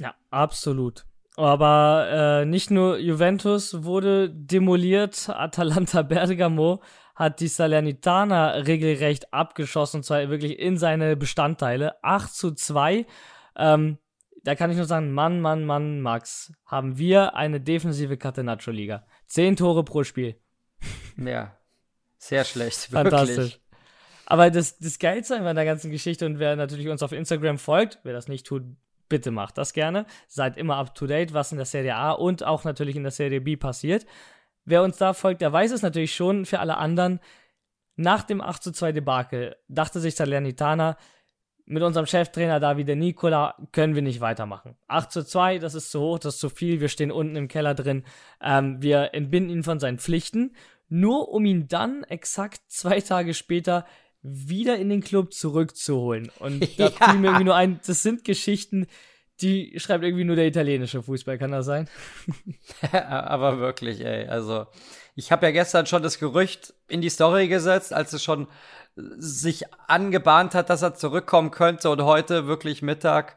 [0.00, 1.04] Ja, absolut.
[1.36, 6.82] Aber äh, nicht nur Juventus wurde demoliert, Atalanta Bergamo
[7.14, 12.02] hat die Salernitana regelrecht abgeschossen, und zwar wirklich in seine Bestandteile.
[12.02, 13.06] 8 zu 2.
[13.56, 13.98] Ähm,
[14.44, 19.04] da kann ich nur sagen, Mann, Mann, Mann, Max, haben wir eine defensive Catenaccio-Liga.
[19.26, 20.40] Zehn Tore pro Spiel.
[21.16, 21.57] Ja,
[22.18, 23.36] sehr schlecht, Fantastisch.
[23.36, 23.60] wirklich.
[24.26, 27.98] Aber das, das Geilste an der ganzen Geschichte und wer natürlich uns auf Instagram folgt,
[28.02, 28.62] wer das nicht tut,
[29.08, 30.04] bitte macht das gerne.
[30.26, 33.12] Seid immer up to date, was in der Serie A und auch natürlich in der
[33.12, 34.04] Serie B passiert.
[34.66, 36.44] Wer uns da folgt, der weiß es natürlich schon.
[36.44, 37.20] Für alle anderen,
[37.96, 40.98] nach dem 8 zu 2 Debakel dachte sich Salernitana,
[41.64, 44.76] mit unserem Cheftrainer Davide Nicola können wir nicht weitermachen.
[44.86, 47.48] 8 zu 2, das ist zu hoch, das ist zu viel, wir stehen unten im
[47.48, 48.04] Keller drin.
[48.40, 50.54] Ähm, wir entbinden ihn von seinen Pflichten,
[50.88, 53.86] nur um ihn dann exakt zwei Tage später
[54.22, 56.30] wieder in den Club zurückzuholen.
[56.38, 56.90] Und da Ja.
[56.90, 58.86] fiel mir irgendwie nur ein, das sind Geschichten,
[59.40, 61.88] die schreibt irgendwie nur der italienische Fußball, kann das sein?
[62.92, 64.26] Aber wirklich, ey.
[64.26, 64.66] Also,
[65.14, 68.48] ich habe ja gestern schon das Gerücht in die Story gesetzt, als es schon
[68.96, 71.90] sich angebahnt hat, dass er zurückkommen könnte.
[71.90, 73.36] Und heute, wirklich Mittag,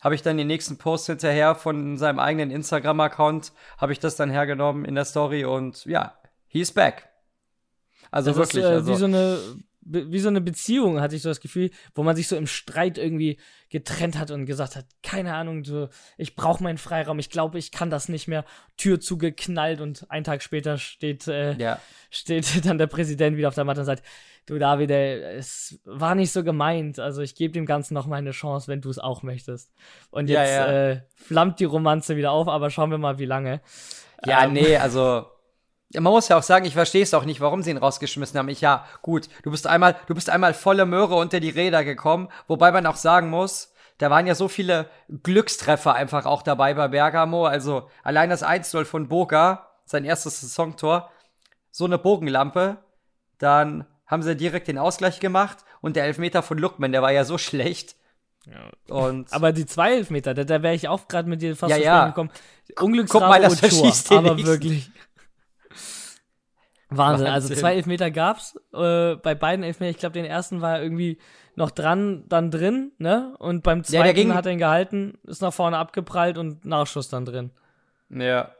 [0.00, 4.30] habe ich dann den nächsten Post hinterher von seinem eigenen Instagram-Account, habe ich das dann
[4.30, 5.44] hergenommen in der Story.
[5.44, 6.18] Und ja,
[6.52, 7.08] he's back.
[8.10, 8.62] Also Das wirklich.
[8.64, 9.38] ist äh, also, wie so eine
[9.84, 12.98] wie so eine Beziehung, hatte ich so das Gefühl, wo man sich so im Streit
[12.98, 17.58] irgendwie getrennt hat und gesagt hat, keine Ahnung, so, ich brauche meinen Freiraum, ich glaube,
[17.58, 18.44] ich kann das nicht mehr.
[18.76, 21.80] Tür zugeknallt und einen Tag später steht, äh, Ja.
[22.10, 24.04] steht dann der Präsident wieder auf der Matte und sagt,
[24.46, 28.16] du David, ey, es war nicht so gemeint, also ich gebe dem Ganzen noch mal
[28.16, 29.72] eine Chance, wenn du es auch möchtest.
[30.12, 30.90] Und Ja, jetzt ja.
[30.90, 33.60] Äh, flammt die Romanze wieder auf, aber schauen wir mal, wie lange.
[34.24, 35.31] Ja, Ähm, nee, also ja,
[35.94, 38.48] man muss ja auch sagen, ich verstehe es auch nicht, warum sie ihn rausgeschmissen haben.
[38.48, 42.28] Ich, ja, gut, du bist einmal, du bist einmal volle Möhre unter die Räder gekommen,
[42.48, 44.88] wobei man auch sagen muss, da waren ja so viele
[45.22, 47.44] Glückstreffer einfach auch dabei bei Bergamo.
[47.46, 51.10] Also allein das 1-0 von Boga, sein erstes Saisontor,
[51.70, 52.78] so eine Bogenlampe,
[53.38, 57.24] dann haben sie direkt den Ausgleich gemacht und der Elfmeter von Lukman, der war ja
[57.24, 57.96] so schlecht.
[58.88, 61.76] Und Aber die zwei Elfmeter, da, da wäre ich auch gerade mit dir fast Ja,
[61.76, 62.06] zu ja.
[62.08, 62.30] gekommen.
[62.80, 64.46] Unglücksstrafe Guck mal, das und Tor, verschießt aber nächsten.
[64.46, 64.90] wirklich.
[66.96, 67.26] Wahnsinn.
[67.26, 67.56] Also Wahnsinn.
[67.60, 68.56] zwei Elfmeter gab's.
[68.72, 71.18] Äh, bei beiden Elfmeter, ich glaube, den ersten war er irgendwie
[71.54, 73.34] noch dran, dann drin, ne?
[73.38, 76.64] Und beim Ja, zweiten der ging- hat er ihn gehalten, ist nach vorne abgeprallt und
[76.64, 77.50] Nachschuss dann drin.
[78.10, 78.50] ja.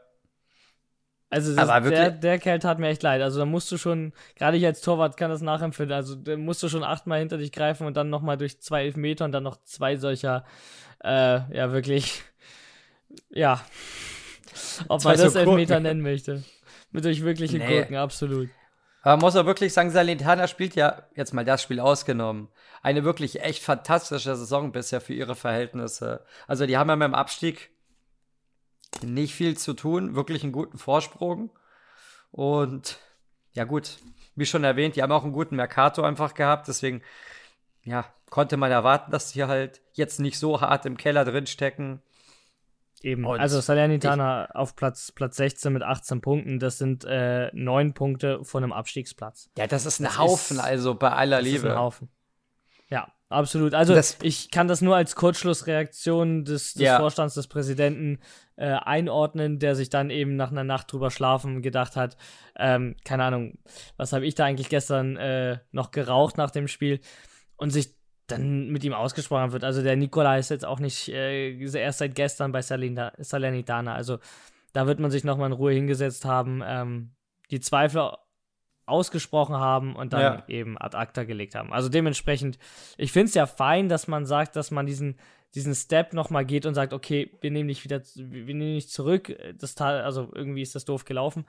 [1.29, 3.19] Also das, der, der Kerl tat mir echt leid.
[3.23, 6.61] Also da musst du schon, gerade ich als Torwart kann das nachempfinden, also da musst
[6.61, 9.57] du schon achtmal hinter dich greifen und dann nochmal durch zwei Elfmeter und dann noch
[9.63, 10.45] zwei solcher,
[11.03, 12.21] äh, ja wirklich,
[13.31, 13.59] ja,
[14.89, 15.33] ob man das.
[15.33, 16.43] Elfmeter nennen möchte.
[16.93, 17.67] Mit durch wirkliche Nee.
[17.67, 18.49] Gurken, absolut.
[19.01, 22.47] Aber man muss auch wirklich sagen, Salernitana spielt ja, jetzt mal das Spiel ausgenommen,
[22.81, 26.23] eine wirklich echt fantastische Saison bisher für ihre Verhältnisse.
[26.47, 27.71] Also die haben ja mit dem Abstieg
[29.01, 31.49] nicht viel zu tun, wirklich einen guten Vorsprung.
[32.31, 32.99] Und
[33.51, 33.97] ja gut,
[34.35, 37.01] wie schon erwähnt, die haben auch einen guten Mercato einfach gehabt, deswegen
[37.83, 42.01] ja, konnte man erwarten, dass sie halt jetzt nicht so hart im Keller drin stecken.
[43.03, 43.25] Eben.
[43.25, 48.43] Und also Salernitana auf Platz, Platz 16 mit 18 Punkten, das sind äh, neun Punkte
[48.43, 49.49] von einem Abstiegsplatz.
[49.57, 51.71] Ja, das ist ein Das Haufen, ist- also bei aller Das ist Liebe.
[51.71, 52.09] ein Haufen.
[52.89, 53.73] Ja, absolut.
[53.73, 56.97] Also Das- ich kann das nur als Kurzschlussreaktion des, des Ja.
[56.99, 58.19] Vorstands, des Präsidenten
[58.55, 62.17] äh, einordnen, der sich dann eben nach einer Nacht drüber schlafen gedacht hat,
[62.55, 63.57] ähm, keine Ahnung,
[63.97, 66.99] was habe ich da eigentlich gestern äh, noch geraucht nach dem Spiel
[67.57, 67.95] und sich
[68.27, 69.63] dann mit ihm ausgesprochen wird.
[69.63, 73.93] Also der Nikola ist jetzt auch nicht äh, erst seit gestern bei Salernitana.
[73.93, 74.19] Also
[74.71, 77.11] da wird man sich nochmal in Ruhe hingesetzt haben, ähm,
[77.51, 78.11] die Zweifel
[78.85, 80.43] ausgesprochen haben und dann Ja.
[80.47, 81.71] eben ad acta gelegt haben.
[81.71, 82.57] Also dementsprechend,
[82.97, 85.17] ich finde es ja fein, dass man sagt, dass man diesen,
[85.55, 89.33] diesen Step nochmal geht und sagt, okay, wir nehmen dich wieder, wir nehmen dich zurück.
[89.57, 91.45] Das also irgendwie ist das doof gelaufen.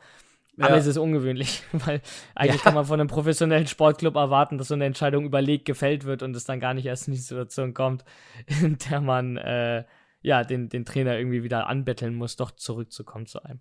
[0.59, 0.77] Aber Ja.
[0.77, 2.01] es ist ungewöhnlich, weil
[2.35, 2.63] eigentlich Ja.
[2.65, 6.37] kann man von einem professionellen Sportclub erwarten, dass so eine Entscheidung überlegt gefällt wird und
[6.37, 8.05] es dann gar nicht erst in die Situation kommt,
[8.63, 9.85] in der man äh,
[10.23, 13.61] ja den, den Trainer irgendwie wieder anbetteln muss, doch zurückzukommen zu einem.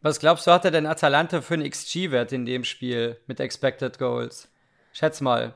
[0.00, 3.98] Was glaubst du, hat er denn Atalanta für einen XG-Wert in dem Spiel mit Expected
[3.98, 4.48] Goals?
[4.92, 5.54] Schätz mal.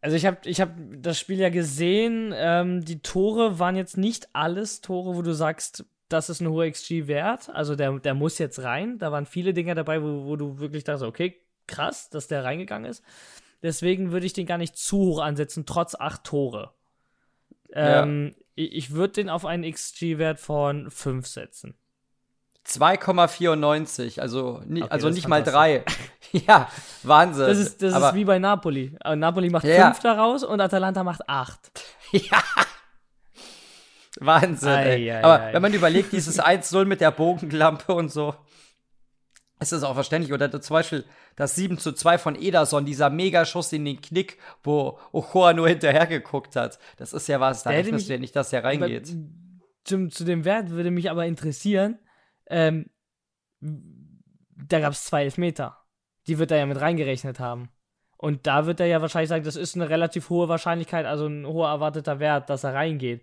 [0.00, 4.28] Also ich habe ich hab das Spiel ja gesehen, ähm, die Tore waren jetzt nicht
[4.32, 8.62] alles Tore, wo du sagst, das ist ein hoher XG-Wert, also der, der muss jetzt
[8.62, 8.98] rein.
[8.98, 12.90] Da waren viele Dinge dabei, wo, wo du wirklich dachtest, okay, krass, dass der reingegangen
[12.90, 13.02] ist.
[13.62, 16.72] Deswegen würde ich den gar nicht zu hoch ansetzen, trotz acht Tore.
[17.68, 18.02] Ja.
[18.02, 21.74] Ähm, Ich, ich würde den auf einen XG-Wert von 5 setzen.
[22.66, 25.84] 2,94, also, ni Okay, also nicht mal drei.
[26.32, 26.68] ja,
[27.02, 27.46] Wahnsinn.
[27.46, 28.96] Das ist, das ist wie bei Napoli.
[29.04, 29.86] Äh, Napoli macht Ja, ja.
[29.92, 31.58] 5 daraus und Atalanta macht 8.
[32.12, 32.42] ja.
[34.20, 34.68] Wahnsinn.
[34.68, 35.54] Ei, ei, Aber ei.
[35.54, 38.34] wenn man überlegt, dieses 1-0 mit der Bogenlampe und so,
[39.60, 40.32] ist das auch verständlich.
[40.32, 41.04] Oder zum Beispiel
[41.36, 46.06] das 7 zu 2 von Ederson, dieser Megaschuss in den Knick, wo Ochoa nur hinterher
[46.06, 46.78] geguckt hat.
[46.96, 49.14] Das ist ja was, da rechnest du ja nicht, dass der reingeht.
[49.84, 51.98] Zum, zu dem Wert würde mich aber interessieren,
[52.48, 52.90] ähm,
[53.60, 55.78] da gab es zwei Elfmeter.
[56.26, 57.70] Die wird er ja mit reingerechnet haben.
[58.16, 61.46] Und da wird er ja wahrscheinlich sagen, das ist eine relativ hohe Wahrscheinlichkeit, also ein
[61.46, 63.22] hoher erwarteter Wert, dass er reingeht.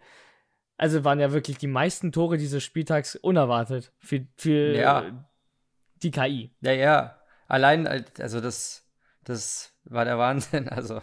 [0.78, 5.26] Also waren ja wirklich die meisten Tore dieses Spieltags unerwartet für, für Ja.
[6.04, 6.52] die KI.
[6.62, 7.20] Ja, ja.
[7.48, 7.88] Allein,
[8.20, 8.88] also das,
[9.24, 10.70] das war der Wahnsinn.
[10.70, 11.02] Also,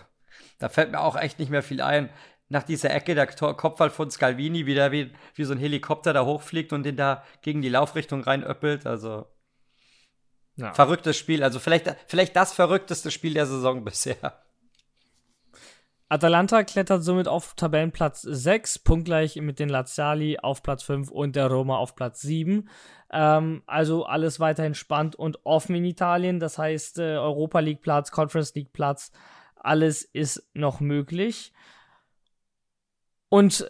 [0.58, 2.10] da fällt mir auch echt nicht mehr viel ein.
[2.48, 6.24] Nach dieser Ecke, der Kopfball von Scalvini, wie der wie, wie so ein Helikopter da
[6.24, 8.86] hochfliegt und den da gegen die Laufrichtung reinöppelt.
[8.86, 9.26] Also,
[10.56, 10.72] Ja.
[10.74, 11.42] verrücktes Spiel.
[11.42, 14.43] Also, vielleicht, vielleicht das verrückteste Spiel der Saison bisher.
[16.08, 21.48] Atalanta klettert somit auf Tabellenplatz 6, punktgleich mit den Laziali auf Platz 5 und der
[21.48, 22.68] Roma auf Platz 7.
[23.10, 26.40] Ähm, also alles weiterhin spannend und offen in Italien.
[26.40, 29.12] Das heißt, äh, Europa League Platz, Conference League Platz,
[29.56, 31.52] alles ist noch möglich.
[33.30, 33.68] Und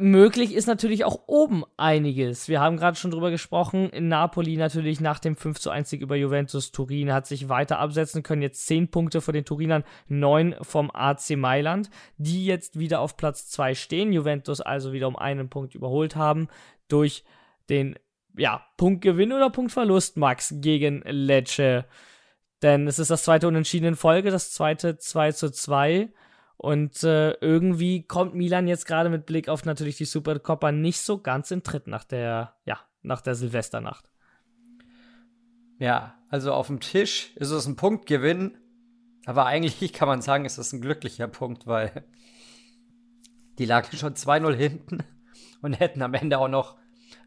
[0.00, 2.48] möglich ist natürlich auch oben einiges.
[2.48, 3.90] Wir haben gerade schon drüber gesprochen.
[3.90, 7.78] In Napoli natürlich nach dem 5 zu 1 Sieg über Juventus Turin hat sich weiter
[7.78, 8.42] absetzen können.
[8.42, 13.48] Jetzt 10 Punkte vor den Turinern, 9 vom AC Mailand, die jetzt wieder auf Platz
[13.48, 14.12] 2 stehen.
[14.12, 16.48] Juventus also wieder um einen Punkt überholt haben
[16.88, 17.24] durch
[17.68, 17.96] den
[18.36, 21.84] ja, Punktgewinn oder Punktverlust, Max, gegen Lecce.
[22.62, 26.10] Denn es ist das zweite Unentschieden in Folge, das zweite 2 zu 2.
[26.60, 31.16] Und äh, irgendwie kommt Milan jetzt gerade mit Blick auf natürlich die Supercoppa nicht so
[31.16, 34.10] ganz in Tritt nach der, ja, nach der Silvesternacht.
[35.78, 38.58] Ja, also auf dem Tisch ist es ein Punktgewinn,
[39.24, 42.04] aber eigentlich kann man sagen, ist es ein glücklicher Punkt, weil
[43.58, 44.98] die lagen schon 2-0 hinten
[45.62, 46.76] und hätten am Ende auch noch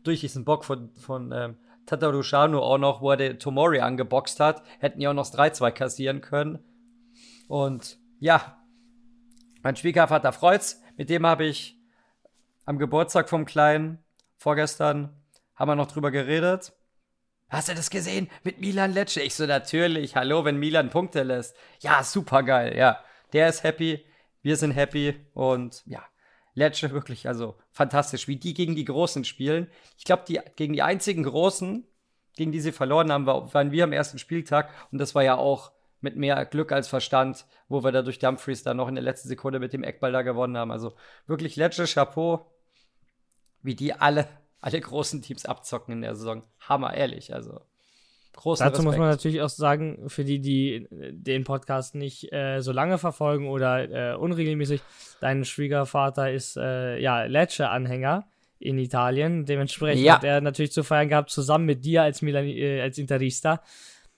[0.03, 4.61] durch diesen Bock von, von ähm, Tatarushanu auch noch, wo er den Tomori angeboxt hat,
[4.77, 6.59] hätten die auch noch das 3-2 kassieren können.
[7.47, 8.62] Und ja,
[9.63, 10.81] mein Schwiegervater freut's.
[10.97, 11.77] Mit dem habe ich
[12.65, 14.03] am Geburtstag vom Kleinen
[14.37, 15.17] vorgestern
[15.55, 16.73] haben wir noch drüber geredet.
[17.49, 19.21] Hast du das gesehen mit Milan Lecce?
[19.21, 20.15] Ich so natürlich.
[20.15, 21.55] Hallo, wenn Milan Punkte lässt.
[21.79, 22.75] Ja, super geil.
[22.75, 24.03] Ja, der ist happy.
[24.41, 26.03] Wir sind happy und ja,
[26.55, 29.69] Lecce wirklich also fantastisch, wie die gegen die Großen spielen.
[29.97, 31.87] Ich glaube, die gegen die einzigen Großen,
[32.35, 35.72] gegen die sie verloren haben, waren wir am ersten Spieltag und das war ja auch
[36.03, 39.29] mit mehr Glück als Verstand, wo wir da durch Dumfries dann noch in der letzten
[39.29, 40.71] Sekunde mit dem Eckball da gewonnen haben.
[40.71, 40.93] Also
[41.27, 42.45] wirklich letzte Chapeau,
[43.61, 44.27] wie die alle,
[44.59, 46.43] alle großen Teams abzocken in der Saison.
[46.59, 47.33] Hammer, ehrlich.
[47.33, 47.61] Also
[48.33, 48.85] großen Dazu Respekt.
[48.85, 53.47] muss man natürlich auch sagen, für die, die den Podcast nicht äh, so lange verfolgen
[53.47, 54.81] oder äh, unregelmäßig,
[55.21, 58.27] dein Schwiegervater ist äh, ja Lecce-Anhänger
[58.59, 59.45] in Italien.
[59.45, 60.15] Dementsprechend Ja.
[60.15, 63.61] hat er natürlich zu feiern gehabt, zusammen mit dir als Milan, äh, als Interista.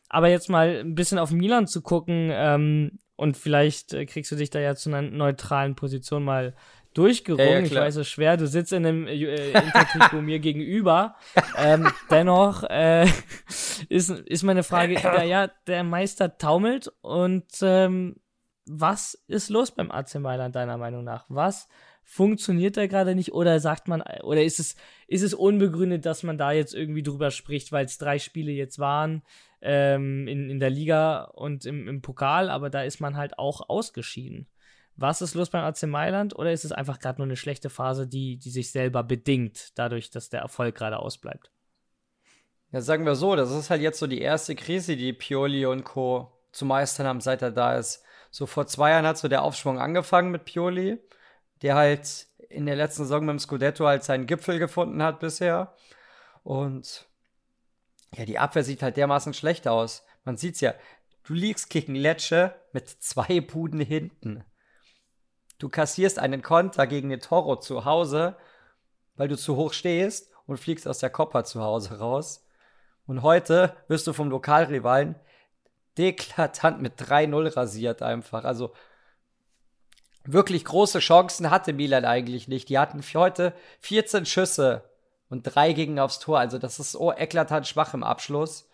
[0.10, 4.36] Aber jetzt mal ein bisschen auf Milan zu gucken ähm, und vielleicht äh, kriegst du
[4.36, 6.56] dich da ja zu einer neutralen Position mal
[6.94, 7.48] durchgerungen.
[7.48, 8.38] Ja, ja, ich weiß, es schwer.
[8.38, 11.16] Du sitzt in einem äh, Intertrikot mir gegenüber.
[11.58, 13.08] Ähm, dennoch äh,
[13.88, 18.18] ist, ist meine Frage, ja, ja, der Meister taumelt und ähm,
[18.66, 21.26] was ist los beim AC Mailand deiner Meinung nach?
[21.30, 21.70] Was
[22.06, 24.76] funktioniert da gerade nicht oder sagt man oder ist es
[25.08, 28.80] ist es unbegründet, dass man da jetzt irgendwie drüber spricht, weil es drei Spiele jetzt
[28.80, 29.24] waren
[29.62, 33.70] ähm, in, in der Liga und im, im Pokal, aber da ist man halt auch
[33.70, 34.48] ausgeschieden.
[34.96, 38.08] Was ist los beim AC Mailand oder ist es einfach gerade nur eine schlechte Phase,
[38.08, 41.52] die, die sich selber bedingt, dadurch, dass der Erfolg gerade ausbleibt?
[42.72, 45.84] Ja, sagen wir so, das ist halt jetzt so die erste Krise, die Pioli und
[45.84, 46.32] Co.
[46.52, 48.04] zu meistern haben, seit er da ist.
[48.32, 51.00] So vor zwei Jahren hat so der Aufschwung angefangen mit Pioli,
[51.66, 55.74] der halt in der letzten Saison mit dem Scudetto halt seinen Gipfel gefunden hat bisher.
[56.44, 57.08] Und
[58.16, 60.06] ja, die Abwehr sieht halt dermaßen schlecht aus.
[60.26, 60.76] Man sieht's ja.
[61.24, 64.44] Du liegst gegen Lecce mit zwei Buden hinten.
[65.58, 68.38] Du kassierst einen Konter gegen den Toro zu Hause,
[69.16, 72.48] weil du zu hoch stehst und fliegst aus der Coppa zu Hause raus.
[73.08, 75.16] Und heute wirst du vom Lokalrivalen
[75.98, 78.44] deklatant mit 3-0 rasiert einfach.
[78.44, 78.72] Also
[80.32, 82.70] wirklich große Chancen hatte Milan eigentlich nicht.
[82.70, 84.84] Die hatten für heute 14 Schüsse
[85.30, 86.40] und drei gingen aufs Tor.
[86.40, 88.70] Also das ist so eklatant schwach im Abschluss.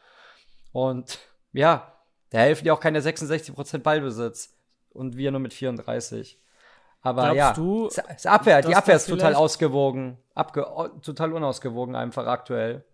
[0.72, 1.20] Und
[1.54, 1.94] ja,
[2.30, 4.58] da helfen dir auch keine 66% Ballbesitz.
[4.90, 6.38] Und wir nur mit 34.
[7.02, 10.18] Aber Glaubst ja, du, das Abwehr, die Abwehr ist total ausgewogen.
[10.36, 10.66] Abge
[11.02, 12.86] total unausgewogen einfach aktuell.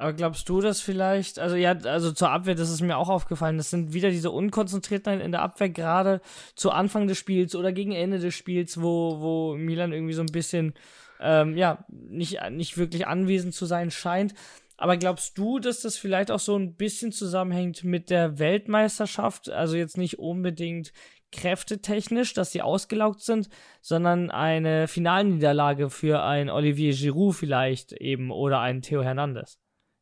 [0.00, 3.56] Aber glaubst du, dass vielleicht, also ja, also zur Abwehr, das ist mir auch aufgefallen,
[3.56, 6.20] das sind wieder diese Unkonzentriertheit in der Abwehr, gerade
[6.54, 10.26] zu Anfang des Spiels oder gegen Ende des Spiels, wo, wo Milan irgendwie so ein
[10.26, 10.74] bisschen,
[11.20, 14.34] ähm, ja, nicht, nicht wirklich anwesend zu sein scheint.
[14.76, 19.50] Aber glaubst du, dass das vielleicht auch so ein bisschen zusammenhängt mit der Weltmeisterschaft?
[19.50, 20.92] Also jetzt nicht unbedingt
[21.32, 23.48] kräftetechnisch, dass sie ausgelaugt sind,
[23.80, 29.58] sondern eine Finalniederlage für ein Olivier Giroud vielleicht eben oder einen Theo Hernandez.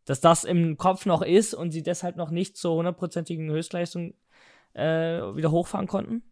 [0.06, 4.14] Dass das im Kopf noch ist und sie deshalb noch nicht zur hundertprozentigen Höchstleistung
[4.72, 6.22] äh, wieder hochfahren konnten?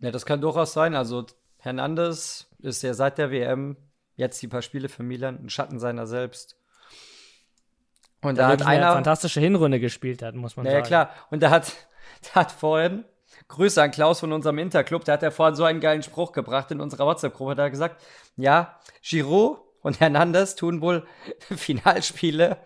[0.00, 0.94] Ja, das kann durchaus sein.
[0.94, 1.26] Also
[1.58, 3.76] Hernandez ist ja seit der WM
[4.16, 6.56] jetzt die paar Spiele für Milan ein Schatten seiner selbst.
[8.22, 10.86] Und da hat wirklich eine einer, fantastische Hinrunde gespielt hat, muss man ja, ja sagen.
[10.86, 11.72] klar, und da hat,
[12.24, 13.04] der hat vorhin,
[13.48, 16.70] Grüße an Klaus von unserem Interclub, der hat ja vorhin so einen geilen Spruch gebracht
[16.70, 18.02] in unserer WhatsApp-Gruppe, da hat er gesagt,
[18.36, 21.06] ja, Giroud und Hernandez tun wohl
[21.56, 22.58] Finalspiele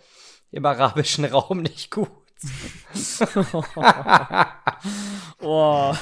[0.50, 2.11] im arabischen Raum nicht gut.
[5.40, 5.94] Oh,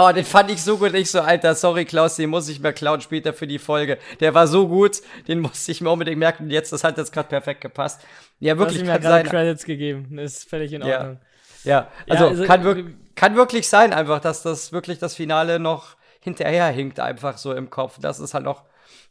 [0.00, 0.94] Oh, den fand ich so gut.
[0.94, 3.98] Ich so, Alter, sorry, Klaus, den muss ich mir klauen später für die Folge.
[4.20, 6.44] Der war so gut, den musste ich mir unbedingt merken.
[6.44, 8.02] Und jetzt, das hat jetzt gerade perfekt gepasst.
[8.38, 9.28] Ja, du hast wirklich ihm ja kann gerade.
[9.28, 10.16] Credits gegeben.
[10.18, 10.98] Ist völlig in Ja.
[10.98, 11.20] Ordnung.
[11.64, 15.96] Ja, also, also, kann, wirk kann wirklich sein, einfach, dass das wirklich das Finale noch
[16.20, 17.98] hinterherhinkt, einfach so im Kopf.
[18.00, 18.62] Das ist halt noch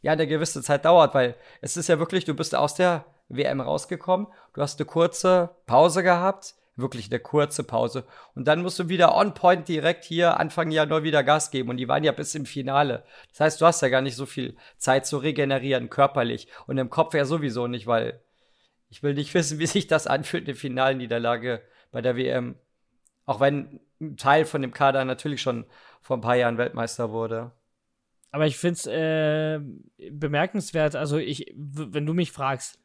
[0.02, 3.60] ja eine gewisse Zeit dauert, weil es ist ja wirklich, du bist aus der WM
[3.60, 8.04] rausgekommen, du hast eine kurze Pause gehabt, wirklich eine kurze Pause.
[8.34, 11.70] Und dann musst du wieder on point direkt hier Anfang Januar wieder Gas geben.
[11.70, 13.04] Und die waren ja bis im Finale.
[13.30, 16.48] Das heißt, du hast ja gar nicht so viel Zeit zu regenerieren, körperlich.
[16.66, 18.20] Und im Kopf ja sowieso nicht, weil
[18.88, 22.56] ich will nicht wissen, wie sich das anfühlt, eine Finalniederlage bei der WM.
[23.26, 25.66] Auch wenn ein Teil von dem Kader natürlich schon
[26.00, 27.50] vor ein paar Jahren Weltmeister wurde.
[28.30, 29.60] Aber ich finde es äh,
[30.10, 32.78] bemerkenswert, also ich, wenn du mich fragst,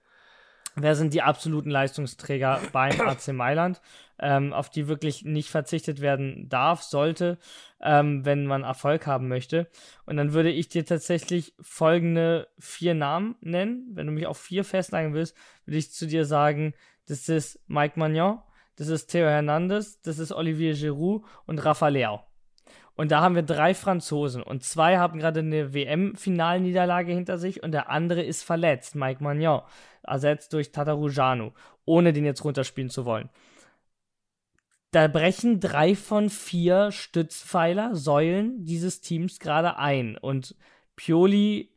[0.76, 3.82] wer sind die absoluten Leistungsträger beim AC Mailand,
[4.20, 7.38] ähm, auf die wirklich nicht verzichtet werden darf, sollte,
[7.82, 9.68] ähm, wenn man Erfolg haben möchte.
[10.06, 13.92] Und dann würde ich dir tatsächlich folgende vier Namen nennen.
[13.94, 15.36] Wenn du mich auf vier festlegen willst,
[15.66, 16.74] würde ich zu dir sagen,
[17.08, 18.40] das ist Mike Magnon,
[18.78, 22.26] das ist Theo Hernandez, das ist Olivier Giroud und Rafa Leao.
[22.96, 27.72] Und da haben wir drei Franzosen und zwei haben gerade eine WM-Finalniederlage hinter sich und
[27.72, 29.62] der andere ist verletzt, Mike Magnon,
[30.04, 31.52] ersetzt durch Tatarujanu,
[31.86, 33.30] ohne den jetzt runterspielen zu wollen.
[34.92, 40.56] Da brechen drei von vier Stützpfeiler, Säulen dieses Teams gerade ein und
[40.96, 41.74] Pioli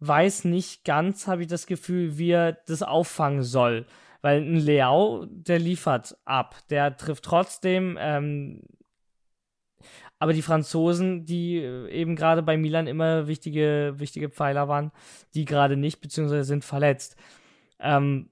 [0.00, 3.86] weiß nicht ganz, habe ich das Gefühl, wie er das auffangen soll.
[4.22, 6.56] Weil ein Leao, der liefert ab.
[6.70, 7.96] Der trifft trotzdem.
[8.00, 8.62] Ähm,
[10.18, 14.92] aber die Franzosen, die äh, eben gerade bei Milan immer wichtige, wichtige Pfeiler waren,
[15.34, 17.16] die gerade nicht, beziehungsweise sind verletzt.
[17.78, 18.30] Ähm,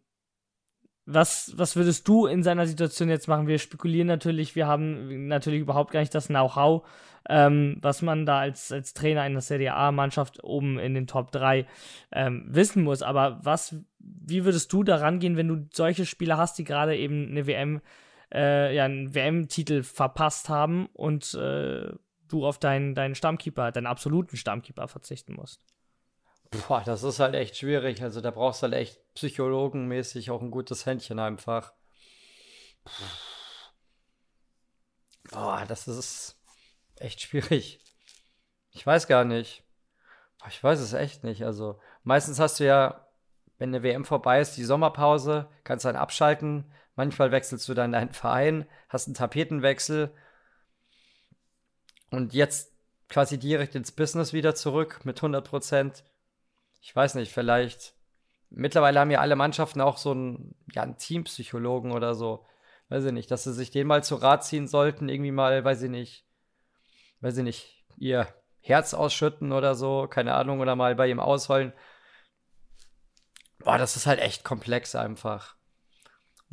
[1.07, 3.47] was, was würdest du in seiner Situation jetzt machen?
[3.47, 6.87] Wir spekulieren natürlich, wir haben natürlich überhaupt gar nicht das Know-how,
[7.29, 11.67] ähm, was man da als, als Trainer einer Serie A-Mannschaft oben in den Top 3
[12.13, 13.03] ähm, wissen muss.
[13.03, 17.29] Aber was, wie würdest du da rangehen, wenn du solche Spieler hast, die gerade eben
[17.29, 17.83] eine WM
[18.35, 21.93] äh, ja, einen WM-Titel verpasst haben und äh,
[22.29, 25.65] du auf deinen, deinen Stammkeeper, deinen absoluten Stammkeeper verzichten musst.
[26.69, 28.03] Boah, das ist halt echt schwierig.
[28.03, 31.73] Also da brauchst du halt echt psychologenmäßig auch ein gutes Händchen einfach.
[35.31, 36.37] Boah, das ist
[36.97, 37.81] echt schwierig.
[38.71, 39.65] Ich weiß gar nicht.
[40.49, 41.45] Ich weiß es echt nicht.
[41.45, 43.09] Also meistens hast du ja,
[43.59, 48.13] wenn eine WM vorbei ist, die Sommerpause, kannst dann abschalten, Manchmal wechselst du dann deinen
[48.13, 50.15] Verein, hast einen Tapetenwechsel
[52.11, 52.73] und jetzt
[53.09, 56.05] quasi direkt ins Business wieder zurück mit 100 Prozent.
[56.81, 57.95] Ich weiß nicht, vielleicht.
[58.51, 62.47] Mittlerweile haben ja alle Mannschaften auch so einen, ja, einen Teampsychologen oder so.
[62.89, 65.83] Weiß ich nicht, dass sie sich den mal zu Rat ziehen sollten, irgendwie mal, weiß
[65.83, 66.25] ich nicht,
[67.21, 68.29] weiß ich nicht, ihr
[68.61, 71.73] Herz ausschütten oder so, keine Ahnung, oder mal bei ihm ausheulen.
[73.59, 75.57] Boah, das ist halt echt komplex einfach.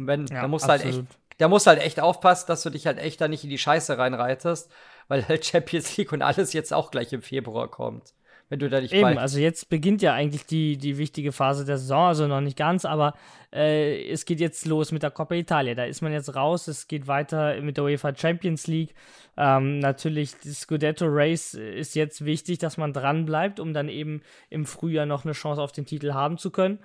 [0.02, 1.04] Und wenn, ja, da musst halt echt,
[1.38, 3.97] da musst halt echt aufpassen, dass du dich halt echt da nicht in die Scheiße
[3.97, 4.72] reinreitest,
[5.08, 8.14] weil halt Champions League und alles jetzt auch gleich im Februar kommt.
[8.49, 11.78] Wenn du da nicht Eben, also jetzt beginnt ja eigentlich die, die wichtige Phase der
[11.78, 13.14] Saison, also noch nicht ganz, aber
[13.54, 15.74] äh, es geht jetzt los mit der Coppa Italia.
[15.74, 18.93] Da ist man jetzt raus, es geht weiter mit der UEFA Champions League.
[19.38, 24.22] Ähm, natürlich, das Scudetto Race ist jetzt wichtig, dass man dran bleibt, um dann eben
[24.49, 26.80] im Frühjahr noch eine Chance auf den Titel haben zu können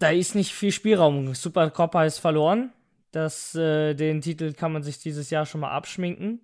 [0.00, 1.34] da ist nicht viel Spielraum.
[1.34, 2.72] Super Coppa ist verloren.
[3.12, 6.40] Das, äh, den Titel kann man sich dieses Jahr schon mal abschminken.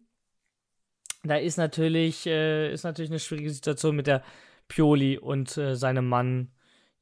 [1.25, 4.23] Da ist natürlich, äh, ist natürlich eine schwierige Situation mit der
[4.69, 6.51] Pioli und äh, seinem Mann,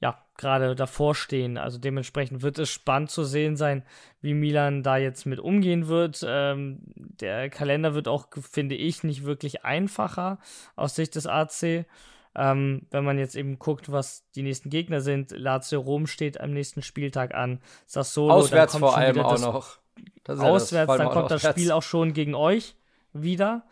[0.00, 1.58] ja, gerade davor stehen.
[1.58, 3.82] Also dementsprechend wird es spannend zu sehen sein,
[4.20, 6.24] wie Milan da jetzt mit umgehen wird.
[6.26, 10.38] Ähm, der Kalender wird auch, finde ich, nicht wirklich einfacher
[10.76, 11.86] aus Sicht des AC.
[12.36, 16.52] Ähm, wenn man jetzt eben guckt, was die nächsten Gegner sind, Lazio Rom steht am
[16.52, 18.34] nächsten Spieltag an, Sassolo.
[18.34, 19.78] Auswärts vor allem auch noch.
[20.26, 21.42] auswärts, ja dann kommt auswärts.
[21.42, 22.76] das Spiel auch schon gegen euch
[23.12, 23.66] wieder.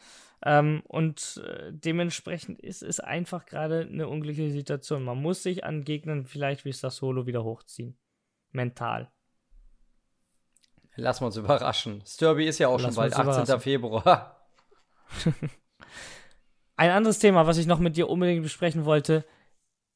[0.44, 5.04] Ähm, und äh, dementsprechend ist es einfach gerade eine unglückliche Situation.
[5.04, 7.96] Man muss sich an Gegnern vielleicht wie Sassolo wieder hochziehen.
[8.50, 9.10] Mental.
[10.96, 12.00] Lassen wir uns überraschen.
[12.00, 13.60] Das Derby ist ja auch Lass schon bald 18.
[13.60, 14.46] Februar.
[16.76, 19.24] Ein anderes Thema, was ich noch mit dir unbedingt besprechen wollte,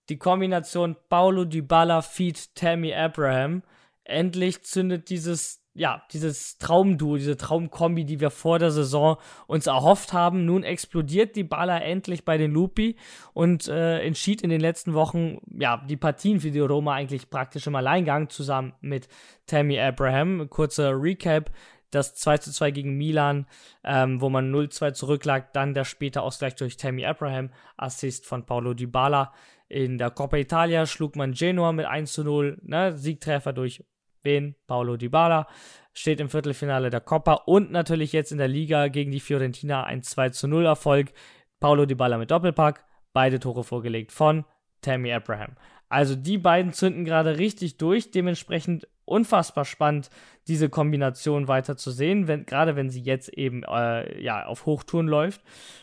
[0.08, 3.62] die Kombination Paulo Dybala feed Tammy Abraham.
[4.04, 10.14] Endlich zündet dieses ja, dieses Traumduo, diese Traumkombi, die wir vor der Saison uns erhofft
[10.14, 10.46] haben.
[10.46, 12.96] Nun explodiert die Baller endlich bei den Lupi
[13.34, 17.66] und äh, entschied in den letzten Wochen, ja, die Partien für die Roma eigentlich praktisch
[17.66, 19.08] im Alleingang zusammen mit
[19.46, 20.48] Tammy Abraham.
[20.48, 21.50] Kurzer Recap
[21.90, 23.46] das 2 zu 2 gegen Milan,
[23.84, 28.74] ähm, wo man 0-2 zurücklag, dann der späte Ausgleich durch Tammy Abraham, Assist von Paulo
[28.74, 29.32] Dybala.
[29.68, 32.96] In der Coppa Italia schlug man Genoa mit 1 zu 0, ne?
[32.96, 33.84] Siegtreffer durch
[34.22, 34.54] wen?
[34.66, 35.48] Paulo Dybala.
[35.92, 40.02] Steht im Viertelfinale der Coppa und natürlich jetzt in der Liga gegen die Fiorentina ein
[40.02, 41.12] 2 zu 0 Erfolg.
[41.58, 44.44] Paulo Dybala mit Doppelpack, beide Tore vorgelegt von
[44.82, 45.56] Tammy Abraham.
[45.88, 50.10] Also die beiden zünden gerade richtig durch, dementsprechend unfassbar spannend,
[50.46, 55.08] diese Kombination weiter zu sehen, wenn, gerade wenn sie jetzt eben äh, ja, auf Hochtouren
[55.08, 55.42] läuft.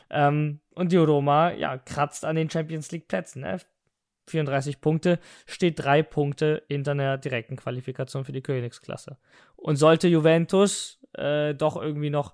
[0.09, 3.41] Ähm, und die Roma ja, kratzt an den Champions League Plätzen.
[3.41, 3.57] Ne?
[4.27, 9.17] 34 Punkte, steht drei Punkte hinter einer direkten Qualifikation für die Königsklasse.
[9.55, 12.33] Und sollte Juventus äh, doch irgendwie noch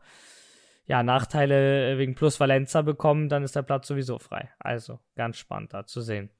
[0.85, 4.49] ja, Nachteile wegen Plus Valenza bekommen, dann ist der Platz sowieso frei.
[4.57, 6.31] Also ganz spannend da zu sehen.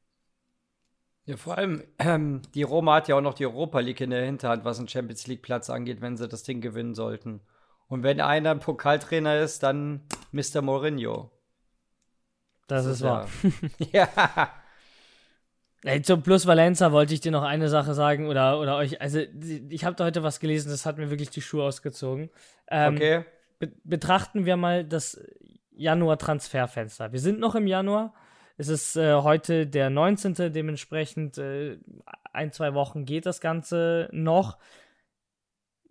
[1.25, 4.25] Ja, vor allem, ähm, die Roma hat ja auch noch die Europa League in der
[4.25, 7.41] Hinterhand, was einen Champions League-Platz angeht, wenn sie das Ding gewinnen sollten.
[7.87, 10.01] Und wenn einer ein Pokaltrainer ist, dann
[10.31, 10.61] Mr.
[10.61, 11.31] Mourinho.
[12.67, 13.27] Das, das ist wahr.
[13.91, 14.07] Ja.
[15.83, 19.19] Ey, zum Plus Valenza wollte ich dir noch eine Sache sagen oder, oder euch, also
[19.19, 22.29] ich habe da heute was gelesen, das hat mir wirklich die Schuhe ausgezogen.
[22.69, 23.25] Ähm, okay.
[23.59, 25.21] Be betrachten wir mal das
[25.71, 27.13] Januar-Transferfenster.
[27.13, 28.13] Wir sind noch im Januar.
[28.59, 30.51] Es ist äh, heute der 19.
[30.51, 31.77] Dementsprechend äh,
[32.33, 34.57] ein, zwei Wochen geht das Ganze noch.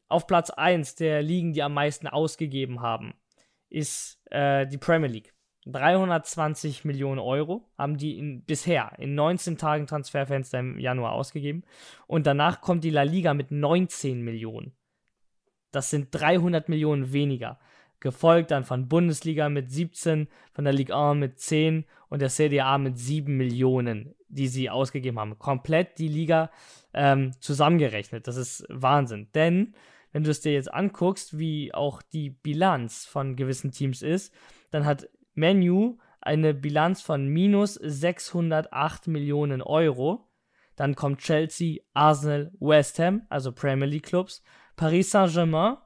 [0.06, 3.14] Auf Platz 1 der Ligen, die am meisten ausgegeben haben,
[3.70, 5.32] ist äh, die Premier League.
[5.64, 11.64] 320 Millionen Euro haben die in, bisher in 19 Tagen Transferfenster im Januar ausgegeben.
[12.06, 14.76] Und danach kommt die La Liga mit 19 Millionen.
[15.70, 17.58] Das sind 300 Millionen weniger
[18.00, 22.78] gefolgt dann von Bundesliga mit 17, von der Ligue 1 mit 10 und der CDA
[22.78, 25.38] mit 7 Millionen, die sie ausgegeben haben.
[25.38, 26.50] Komplett die Liga
[26.94, 28.26] ähm, zusammengerechnet.
[28.26, 29.28] Das ist Wahnsinn.
[29.34, 29.74] Denn
[30.12, 34.32] wenn du es dir jetzt anguckst, wie auch die Bilanz von gewissen Teams ist,
[34.70, 40.28] dann hat Menu eine Bilanz von minus 608 Millionen Euro.
[40.76, 44.42] Dann kommt Chelsea, Arsenal, West Ham, also Premier League Clubs,
[44.76, 45.76] Paris Saint-Germain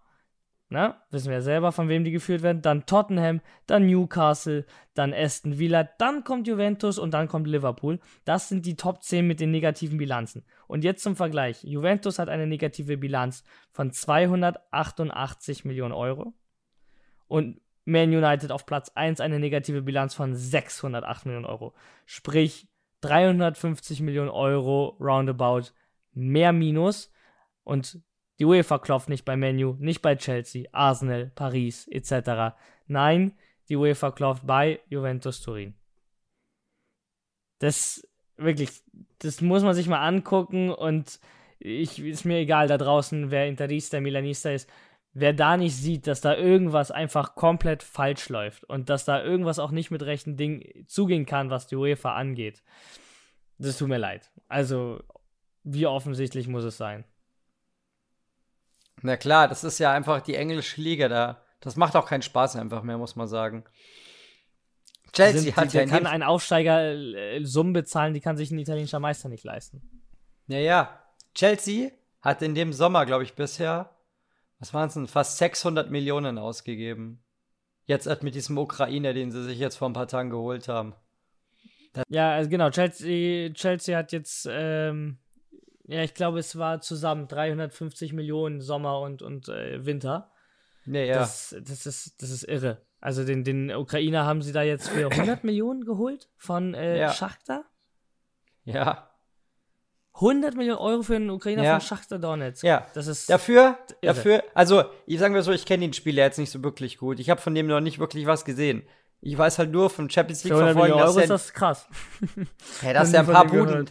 [0.72, 0.94] Ne?
[1.10, 2.62] Wissen wir ja selber, von wem die geführt werden.
[2.62, 4.64] Dann Tottenham, dann Newcastle,
[4.94, 8.00] dann Aston Villa, dann kommt Juventus und dann kommt Liverpool.
[8.24, 10.46] Das sind die Top 10 mit den negativen Bilanzen.
[10.66, 11.62] Und jetzt zum Vergleich.
[11.62, 16.32] Juventus hat eine negative Bilanz von 288 Millionen Euro.
[17.28, 21.74] Und Man United auf Platz 1 eine negative Bilanz von 608 Millionen Euro.
[22.06, 22.66] Sprich
[23.02, 25.74] 350 Millionen Euro roundabout
[26.14, 27.12] mehr Minus.
[27.62, 28.00] Und
[28.39, 32.57] die UEFA klopft nicht bei Menu, nicht bei Chelsea, Arsenal, Paris etc.
[32.87, 35.74] Nein, die UEFA klopft bei Juventus Turin.
[37.59, 38.07] Das
[38.37, 38.70] wirklich,
[39.18, 41.20] das muss man sich mal angucken und
[41.59, 44.68] ich, ist mir egal da draußen, wer Interista, Milanista ist.
[45.14, 49.59] Wer da nicht sieht, dass da irgendwas einfach komplett falsch läuft und dass da irgendwas
[49.59, 52.62] auch nicht mit rechten Dingen zugehen kann, was die UEFA angeht,
[53.59, 54.33] das tut mir leid.
[54.49, 55.03] Also,
[55.64, 57.05] wie offensichtlich muss es sein?
[59.03, 61.42] Na klar, das ist ja einfach die englische Liga da.
[61.61, 63.64] Das macht auch keinen Spaß einfach mehr, muss man sagen.
[65.12, 65.86] Chelsea Sind, hat die, ja.
[65.86, 69.82] kann ein Aufsteiger äh, Summen bezahlen, die kann sich ein italienischer Meister nicht leisten.
[70.46, 70.98] Ja, ja.
[71.34, 71.90] Chelsea
[72.20, 73.90] hat in dem Sommer, glaube ich, bisher,
[74.59, 77.22] was waren es denn, fast 600 Millionen ausgegeben.
[77.86, 80.94] Jetzt mit diesem Ukrainer, den sie sich jetzt vor ein paar Tagen geholt haben.
[81.92, 82.70] Das ja, also genau.
[82.70, 85.18] Chelsea, Chelsea hat jetzt ähm,
[85.85, 90.30] ja, ich glaube, es war zusammen 350 Millionen Sommer und, und äh, Winter.
[90.87, 91.18] Ja, ja.
[91.18, 92.83] Das, das, ist, das ist irre.
[93.01, 97.12] Also den, den Ukrainer haben sie da jetzt für 100 Millionen geholt von äh, ja.
[97.12, 97.64] Schachter.
[98.64, 99.09] Ja.
[100.14, 101.72] 100 Millionen Euro für einen Ukrainer ja.
[101.72, 102.64] von Schachter Donetsk.
[102.64, 102.87] Ja.
[102.95, 104.14] Das ist dafür, irre.
[104.14, 107.18] dafür, also ich sage mal so, ich kenne den Spieler jetzt nicht so wirklich gut.
[107.18, 108.83] Ich habe von dem noch nicht wirklich was gesehen.
[109.20, 111.89] Ich weiß halt nur von Champions League für 100 verfolgen, Millionen Euro ist das krass.
[112.83, 113.89] ja, dass er ein paar Buden,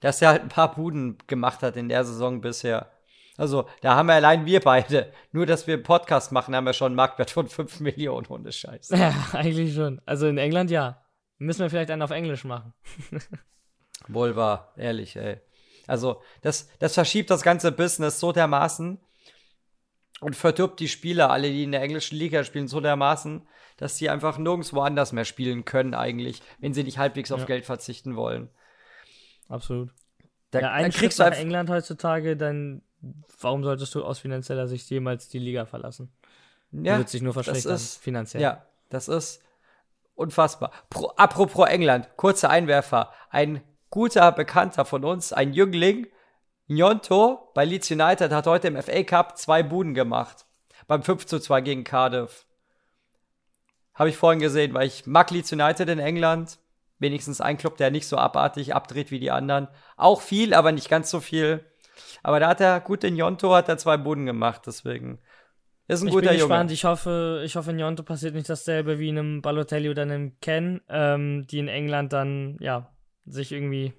[0.00, 2.90] dass er halt ein paar Buden gemacht hat in der Saison bisher.
[3.36, 6.72] Also, da haben wir allein wir beide, nur dass wir einen Podcast machen, haben wir
[6.72, 8.90] schon einen Marktwert von 5 Millionen ohne Scheiß.
[8.90, 10.00] Ja, eigentlich schon.
[10.06, 11.04] Also in England ja.
[11.40, 12.74] Müssen wir vielleicht einen auf Englisch machen.
[14.08, 15.40] Wohl wahr, ehrlich, ey.
[15.86, 18.98] Also, das, das verschiebt das ganze Business so dermaßen
[20.20, 23.46] und verdirbt die Spieler, alle, die in der englischen Liga spielen, so dermaßen,
[23.76, 27.64] dass sie einfach nirgendwo anders mehr spielen können, eigentlich, wenn sie nicht halbwegs auf Geld
[27.64, 28.50] verzichten wollen
[29.48, 29.92] absolut.
[30.50, 32.82] Da, ja, ein kriegst du nach England heutzutage, dann
[33.40, 36.10] warum solltest du aus finanzieller Sicht jemals die Liga verlassen?
[36.72, 38.42] Ja, du wird sich nur verschlechtern, ist, finanziell.
[38.42, 39.42] Ja, das ist
[40.14, 40.72] unfassbar.
[40.90, 43.12] Pro, apropos England, kurzer Einwerfer.
[43.30, 46.06] Ein guter Bekannter von uns, ein Jüngling,
[46.66, 50.44] Nyonto bei Leeds United, hat heute im FA Cup zwei Buden gemacht.
[50.86, 52.46] Beim 5 zu 2 gegen Cardiff.
[53.94, 56.58] Habe ich vorhin gesehen, weil ich mag Leeds United in England
[56.98, 59.68] wenigstens ein Club, der nicht so abartig abdreht wie die anderen.
[59.96, 61.64] Auch viel, aber nicht ganz so viel.
[62.22, 65.18] Aber da hat er gut in Jonto hat er zwei Boden gemacht, deswegen
[65.86, 66.48] Ist ein ich guter bin Junge.
[66.48, 66.72] gespannt.
[66.72, 70.38] Ich hoffe, ich hoffe, in Jonto passiert nicht dasselbe wie in einem Balotelli oder einem
[70.40, 72.92] Ken, ähm, die in England dann, ja,
[73.26, 73.92] sich irgendwie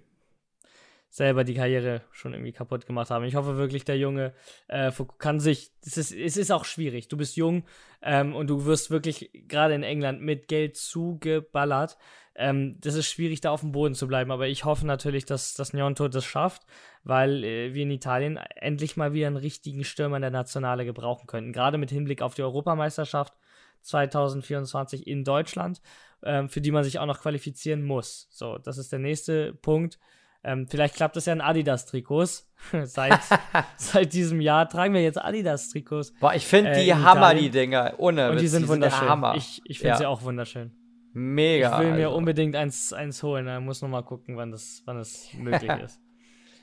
[1.12, 3.26] selber die Karriere schon irgendwie kaputt gemacht haben.
[3.26, 4.34] Ich hoffe wirklich, der Junge
[4.68, 7.08] äh, kann sich, es ist, es ist auch schwierig.
[7.08, 7.64] Du bist jung
[8.02, 11.97] ähm, und du wirst wirklich gerade in England mit Geld zugeballert.
[12.40, 14.32] Ähm, das ist schwierig, da auf dem Boden zu bleiben.
[14.32, 16.64] Aber ich hoffe natürlich, dass das Njonto das schafft,
[17.04, 21.28] weil äh, wir in Italien endlich mal wieder einen richtigen Stürmer in der Nationale gebrauchen
[21.28, 21.52] könnten.
[21.52, 23.34] Gerade mit Hinblick auf die Europameisterschaft
[23.82, 25.82] 2024 in Deutschland,
[26.24, 28.28] ähm, für die man sich auch noch qualifizieren muss.
[28.32, 30.00] So, das ist der nächste Punkt.
[30.42, 32.50] Ähm, vielleicht klappt es ja in Adidas-Trikots.
[32.84, 33.20] seit,
[33.78, 36.14] seit diesem Jahr tragen wir jetzt Adidas-Trikots.
[36.22, 37.96] Boah, ich finde äh, die in Hammer, die Dinger.
[37.98, 39.10] Ohne Und die sind der wunderschön.
[39.10, 39.36] Hammer.
[39.36, 39.98] Ich, ich finde Ja.
[39.98, 40.78] sie auch wunderschön.
[41.14, 41.74] Mega.
[41.74, 42.18] ich will mir also.
[42.18, 43.45] unbedingt eins, eins holen.
[43.45, 45.99] Da muss noch mal gucken, wann das, wann das möglich ist.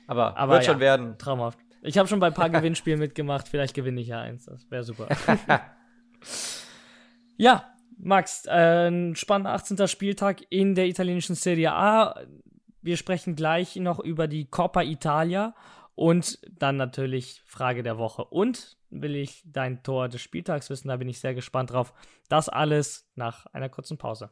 [0.07, 0.71] Aber, Aber wird ja.
[0.71, 1.17] schon werden.
[1.17, 1.59] Traumhaft.
[1.81, 3.47] Ich habe schon bei ein paar Gewinnspielen mitgemacht.
[3.47, 4.45] Vielleicht gewinne ich ja eins.
[4.45, 5.07] Das wäre super.
[7.37, 7.65] ja,
[7.97, 9.87] Max, äh, ein spannender 18.
[9.87, 12.15] Spieltag in der italienischen Serie A.
[12.81, 15.55] Wir sprechen gleich noch über die Coppa Italia
[15.95, 18.23] und dann natürlich Frage der Woche.
[18.23, 20.87] Und will ich dein Tor des Spieltags wissen?
[20.87, 21.93] Da bin ich sehr gespannt drauf.
[22.29, 24.29] Das alles nach einer kurzen Pause.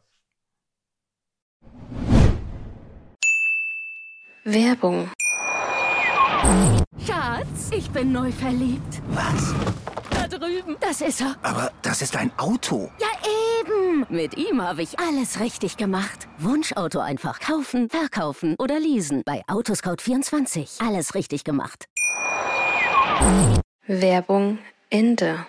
[4.43, 5.10] Werbung,
[7.06, 9.01] Schatz, ich bin neu verliebt.
[9.10, 9.53] Was?
[10.12, 10.78] Da drüben.
[10.80, 11.36] Das ist er.
[11.41, 12.91] Aber das ist ein Auto.
[12.99, 13.08] Ja,
[13.60, 14.06] eben.
[14.10, 16.28] Mit ihm habe ich alles richtig gemacht.
[16.38, 19.24] Wunschauto einfach kaufen, verkaufen oder leasen.
[19.26, 20.86] Bei Autoscout24.
[20.88, 21.86] Alles richtig gemacht.
[23.88, 24.57] Werbung,
[24.89, 25.45] Ende.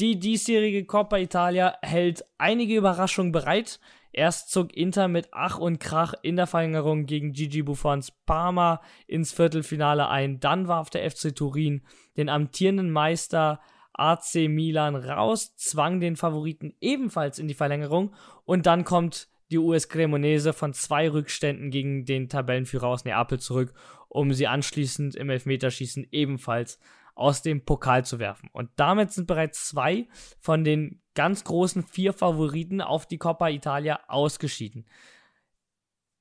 [0.00, 3.80] Die diesjährige Coppa Italia hält einige Überraschungen bereit.
[4.12, 9.30] Erst zog Inter mit Ach und Krach in der Verlängerung gegen Gigi Buffons Parma ins
[9.32, 10.40] Viertelfinale ein.
[10.40, 11.82] Dann warf der FC Turin
[12.16, 13.60] den amtierenden Meister
[13.92, 18.14] AC Milan raus, zwang den Favoriten ebenfalls in die Verlängerung
[18.46, 23.74] und dann kommt die US Cremonese von zwei Rückständen gegen den Tabellenführer aus Neapel zurück,
[24.08, 26.78] um sie anschließend im Elfmeterschießen ebenfalls
[27.14, 28.48] aus dem Pokal zu werfen.
[28.52, 30.08] Und damit sind bereits zwei
[30.40, 34.86] von den ganz großen vier Favoriten auf die Coppa Italia ausgeschieden.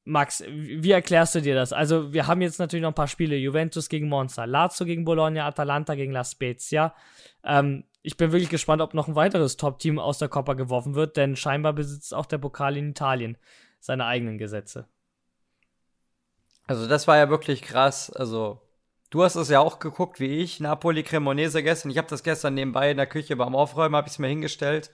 [0.03, 1.73] Max, wie erklärst du dir das?
[1.73, 3.35] Also, wir haben jetzt natürlich noch ein paar Spiele.
[3.35, 6.95] Juventus gegen Monza, Lazio gegen Bologna, Atalanta gegen La Spezia.
[7.43, 11.17] Ähm, ich bin wirklich gespannt, ob noch ein weiteres Top-Team aus der Coppa geworfen wird,
[11.17, 13.37] denn scheinbar besitzt auch der Pokal in Italien
[13.79, 14.87] seine eigenen Gesetze.
[16.65, 18.09] Also, das war ja wirklich krass.
[18.11, 18.59] Also,
[19.11, 20.59] du hast es ja auch geguckt, wie ich.
[20.59, 21.91] Napoli Cremonese gestern.
[21.91, 24.91] Ich habe das gestern nebenbei in der Küche beim Aufräumen, habe ich es mir hingestellt.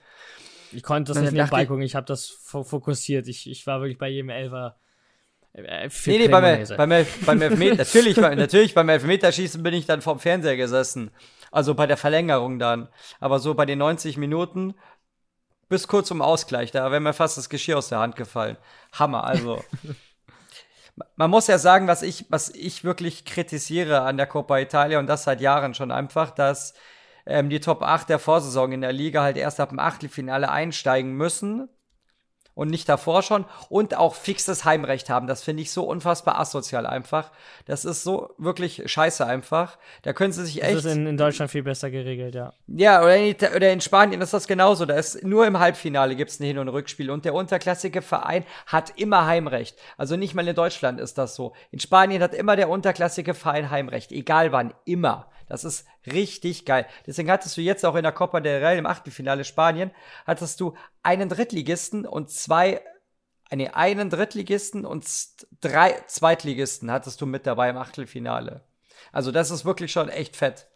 [0.72, 3.26] Ich konnte das nicht nebenbei ich- gucken, ich habe das fo- fokussiert.
[3.26, 4.76] Ich, ich war wirklich bei jedem Elfer.
[5.64, 6.42] Äh, für Nee, nee, beim,
[6.76, 11.10] beim, Elf, beim Elfmeter, natürlich, natürlich beim Elfmeterschießen bin ich dann vorm Fernseher gesessen.
[11.50, 12.88] Also bei der Verlängerung dann.
[13.20, 14.74] Aber so bei den 90 Minuten
[15.68, 18.56] bis kurz zum Ausgleich, da wäre mir fast das Geschirr aus der Hand gefallen.
[18.92, 19.62] Hammer, also.
[21.14, 25.06] Man muss ja sagen, was ich, was ich wirklich kritisiere an der Coppa Italia und
[25.06, 26.74] das seit Jahren schon einfach, dass
[27.24, 31.12] ähm, die Top 8 der Vorsaison in der Liga halt erst ab dem Achtelfinale einsteigen
[31.12, 31.68] müssen
[32.58, 35.28] und nicht davor schon und auch fixes Heimrecht haben.
[35.28, 37.30] Das finde ich so unfassbar asozial einfach.
[37.66, 39.78] Das ist so wirklich scheiße einfach.
[40.02, 40.78] Da können sie sich das echt.
[40.78, 42.52] ist in, in Deutschland viel besser geregelt, ja.
[42.66, 44.86] Ja, oder in, oder in Spanien ist das genauso.
[44.86, 47.12] Da ist nur im Halbfinale gibt es ein Hin- und Rückspiel.
[47.12, 49.78] Und der unterklassige Verein hat immer Heimrecht.
[49.96, 51.52] Also nicht mal in Deutschland ist das so.
[51.70, 54.10] In Spanien hat immer der unterklassige Verein Heimrecht.
[54.10, 55.28] Egal wann, immer.
[55.48, 56.86] Das ist richtig geil.
[57.06, 59.90] Deswegen hattest du jetzt auch in der Copa del Rey im Achtelfinale Spanien,
[60.26, 62.82] hattest du einen Drittligisten und zwei,
[63.50, 65.06] nee, einen Drittligisten und
[65.60, 68.64] drei Zweitligisten hattest du mit dabei im Achtelfinale.
[69.12, 70.68] Also das ist wirklich schon echt fett.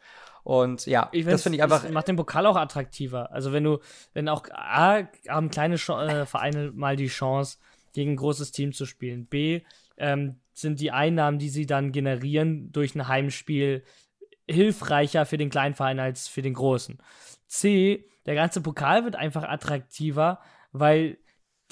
[0.45, 1.89] Und ja, Ich das finde ich einfach.
[1.91, 3.31] Macht den Pokal auch attraktiver.
[3.31, 3.79] Also wenn du,
[4.13, 7.59] wenn auch A, haben kleine Ch äh, Vereine mal die Chance,
[7.93, 9.27] gegen ein großes Team zu spielen.
[9.27, 9.63] B,
[9.97, 13.85] ähm, sind die Einnahmen, die sie dann generieren durch ein Heimspiel,
[14.49, 16.99] hilfreicher für den kleinen Verein als für den großen.
[17.47, 20.41] C, der ganze Pokal wird einfach attraktiver,
[20.73, 21.19] weil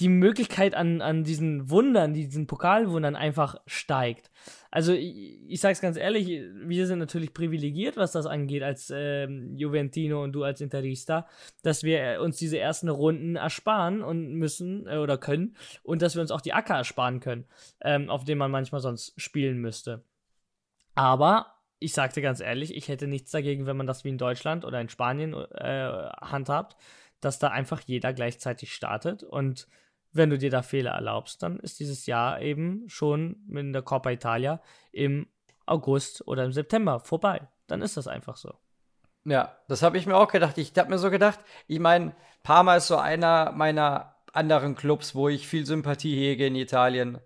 [0.01, 4.31] die Möglichkeit an, an diesen Wundern, diesen Pokalwundern einfach steigt.
[4.71, 9.55] Also ich, ich sag's ganz ehrlich, wir sind natürlich privilegiert, was das angeht, als ähm,
[9.57, 11.29] Juventino und du als Interista,
[11.63, 16.15] dass wir äh, uns diese ersten Runden ersparen und müssen äh, oder können und dass
[16.15, 17.45] wir uns auch die Acker ersparen können,
[17.83, 20.03] ähm, auf denen man manchmal sonst spielen müsste.
[20.95, 24.65] Aber ich sagte ganz ehrlich, ich hätte nichts dagegen, wenn man das wie in Deutschland
[24.65, 26.77] oder in Spanien äh, handhabt,
[27.21, 29.67] dass da einfach jeder gleichzeitig startet und
[30.13, 34.11] wenn du dir da Fehler erlaubst, dann ist dieses Jahr eben schon in der Coppa
[34.11, 34.61] Italia
[34.93, 35.27] im
[35.67, 37.49] August oder im September vorbei.
[37.67, 38.55] Dann ist das einfach so.
[39.25, 40.59] Ja, das habe ich mir auch gedacht.
[40.59, 45.29] Ich habe mir so gedacht, ich meine, Parma ist so einer meiner anderen Clubs, wo
[45.29, 47.19] ich viel Sympathie hege in Italien.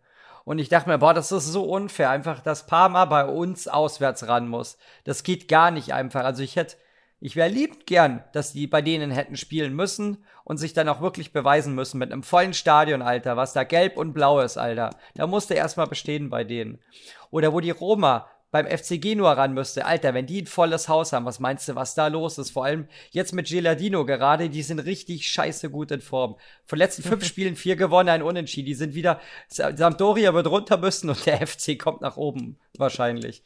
[0.44, 4.28] Und ich dachte mir, boah, das ist so unfair, einfach, dass Parma bei uns auswärts
[4.28, 4.76] ran muss.
[5.04, 6.24] Das geht gar nicht einfach.
[6.24, 6.76] Also ich hätte,
[7.18, 11.00] ich wäre liebend gern, dass die bei denen hätten spielen müssen und sich dann auch
[11.00, 14.90] wirklich beweisen müssen mit einem vollen Stadion, Alter, was da gelb und blau ist, Alter.
[15.14, 16.78] Da musste erstmal bestehen bei denen.
[17.30, 19.84] Oder wo die Roma beim FC Genua ran müsste.
[19.84, 22.52] Alter, wenn die ein volles Haus haben, was meinst du, was da los ist?
[22.52, 26.36] Vor allem jetzt mit Geladino gerade, die sind richtig scheiße gut in Form.
[26.64, 28.66] Von letzten fünf Spielen vier gewonnen, ein Unentschieden.
[28.66, 33.42] Die sind wieder, Sampdoria wird runter müssen und der FC kommt nach oben, wahrscheinlich.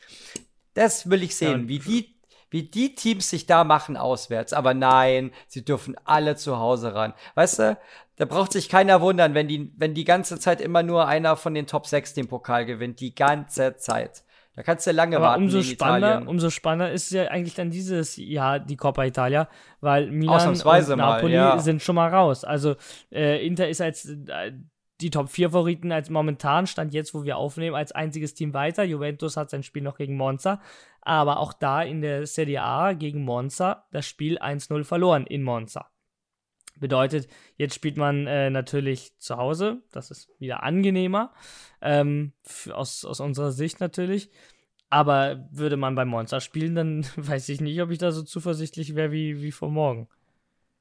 [0.74, 2.14] Das will ich sehen, ja, wie die
[2.50, 4.52] wie die Teams sich da machen auswärts.
[4.54, 7.12] Aber nein, sie dürfen alle zu Hause ran.
[7.34, 7.78] Weißt du,
[8.16, 11.52] da braucht sich keiner wundern, wenn die, wenn die ganze Zeit immer nur einer von
[11.52, 13.00] den Top 6 den Pokal gewinnt.
[13.00, 14.22] Die ganze Zeit.
[14.58, 15.44] Da kannst du lange Aber warten.
[15.44, 19.48] Umso spannender, umso spannender ist ja eigentlich dann dieses Jahr die Coppa Italia,
[19.80, 21.58] weil Milan und Napoli mal, ja.
[21.60, 22.42] sind schon mal raus.
[22.42, 22.74] Also
[23.12, 24.50] äh, Inter ist als äh,
[25.00, 28.82] die Top 4 Favoriten als momentan stand jetzt, wo wir aufnehmen, als einziges Team weiter.
[28.82, 30.60] Juventus hat sein Spiel noch gegen Monza,
[31.02, 35.88] aber auch da in der Serie A gegen Monza das Spiel 1-0 verloren in Monza.
[36.78, 41.32] Bedeutet, jetzt spielt man äh, natürlich zu Hause, das ist wieder angenehmer,
[41.80, 42.32] ähm,
[42.72, 44.30] aus, aus unserer Sicht natürlich.
[44.90, 48.94] Aber würde man bei Monza spielen, dann weiß ich nicht, ob ich da so zuversichtlich
[48.94, 50.08] wäre wie, wie vor morgen.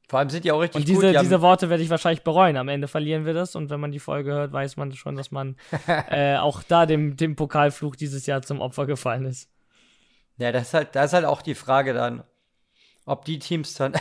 [0.10, 1.16] Vor allem sind die auch richtig und diese, gut.
[1.16, 2.56] Die diese Worte werde ich wahrscheinlich bereuen.
[2.56, 5.32] Am Ende verlieren wir das und wenn man die Folge hört, weiß man schon, dass
[5.32, 9.50] man äh, auch da dem, dem Pokalfluch dieses Jahr zum Opfer gefallen ist.
[10.38, 12.24] Ja, das ist halt, das ist halt auch die Frage dann,
[13.06, 13.94] ob die Teams dann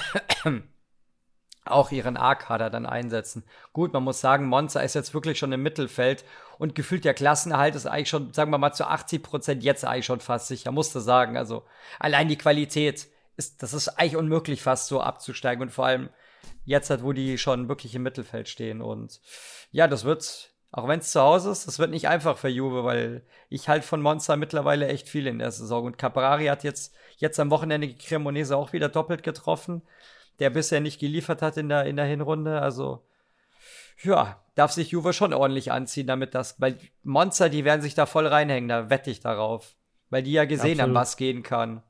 [1.70, 3.44] auch ihren A-Kader dann einsetzen.
[3.72, 6.24] Gut, man muss sagen, Monza ist jetzt wirklich schon im Mittelfeld
[6.58, 10.06] und gefühlt der Klassenerhalt ist eigentlich schon, sagen wir mal, zu 80 Prozent jetzt eigentlich
[10.06, 11.36] schon fast sicher, musste sagen.
[11.36, 11.64] Also
[11.98, 16.08] allein die Qualität ist, das ist eigentlich unmöglich fast so abzusteigen und vor allem
[16.64, 19.20] jetzt halt, wo die schon wirklich im Mittelfeld stehen und
[19.70, 22.84] ja, das wird, auch wenn es zu Hause ist, das wird nicht einfach für Juve,
[22.84, 26.94] weil ich halt von Monza mittlerweile echt viel in der Saison und Caprari hat jetzt,
[27.18, 29.82] jetzt am Wochenende Cremonese auch wieder doppelt getroffen
[30.38, 32.60] der bisher nicht geliefert hat in der, in der Hinrunde.
[32.60, 33.04] Also,
[34.02, 38.06] ja, darf sich Juve schon ordentlich anziehen, damit das, weil Monster, die werden sich da
[38.06, 39.74] voll reinhängen, da wette ich darauf.
[40.08, 41.82] Weil die ja gesehen haben, was gehen kann.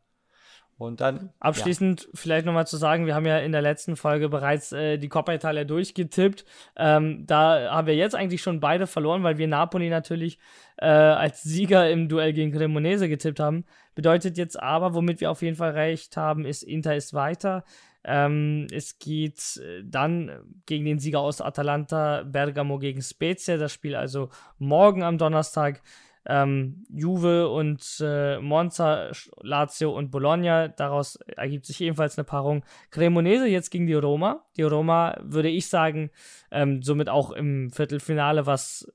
[0.78, 1.30] Und dann.
[1.40, 2.08] Abschließend ja.
[2.14, 5.32] vielleicht nochmal zu sagen, wir haben ja in der letzten Folge bereits äh, die Coppa
[5.32, 6.44] Italia durchgetippt.
[6.76, 10.38] Ähm, da haben wir jetzt eigentlich schon beide verloren, weil wir Napoli natürlich
[10.76, 13.64] äh, als Sieger im Duell gegen Cremonese getippt haben.
[13.94, 17.64] Bedeutet jetzt aber, womit wir auf jeden Fall recht haben, ist Inter ist weiter.
[18.08, 20.30] Ähm, es geht äh, dann
[20.64, 23.56] gegen den Sieger aus Atalanta, Bergamo gegen Spezia.
[23.56, 24.28] Das Spiel also
[24.58, 25.82] morgen am Donnerstag.
[26.28, 29.10] Ähm, Juve und äh, Monza,
[29.42, 30.68] Lazio und Bologna.
[30.68, 32.64] Daraus ergibt sich ebenfalls eine Paarung.
[32.90, 34.44] Cremonese jetzt gegen die Roma.
[34.56, 36.10] Die Roma, würde ich sagen,
[36.52, 38.86] ähm, somit auch im Viertelfinale, was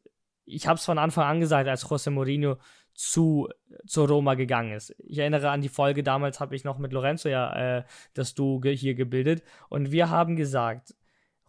[0.46, 2.58] ich habe es von Anfang an gesagt, als José Mourinho
[3.02, 3.50] zu,
[3.88, 4.96] zu Roma gegangen ist.
[5.00, 7.84] Ich erinnere an die Folge, damals habe ich noch mit Lorenzo ja äh,
[8.14, 10.96] das Du ge hier gebildet und wir haben gesagt,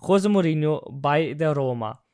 [0.00, 2.05] Jose Mourinho bei der Roma.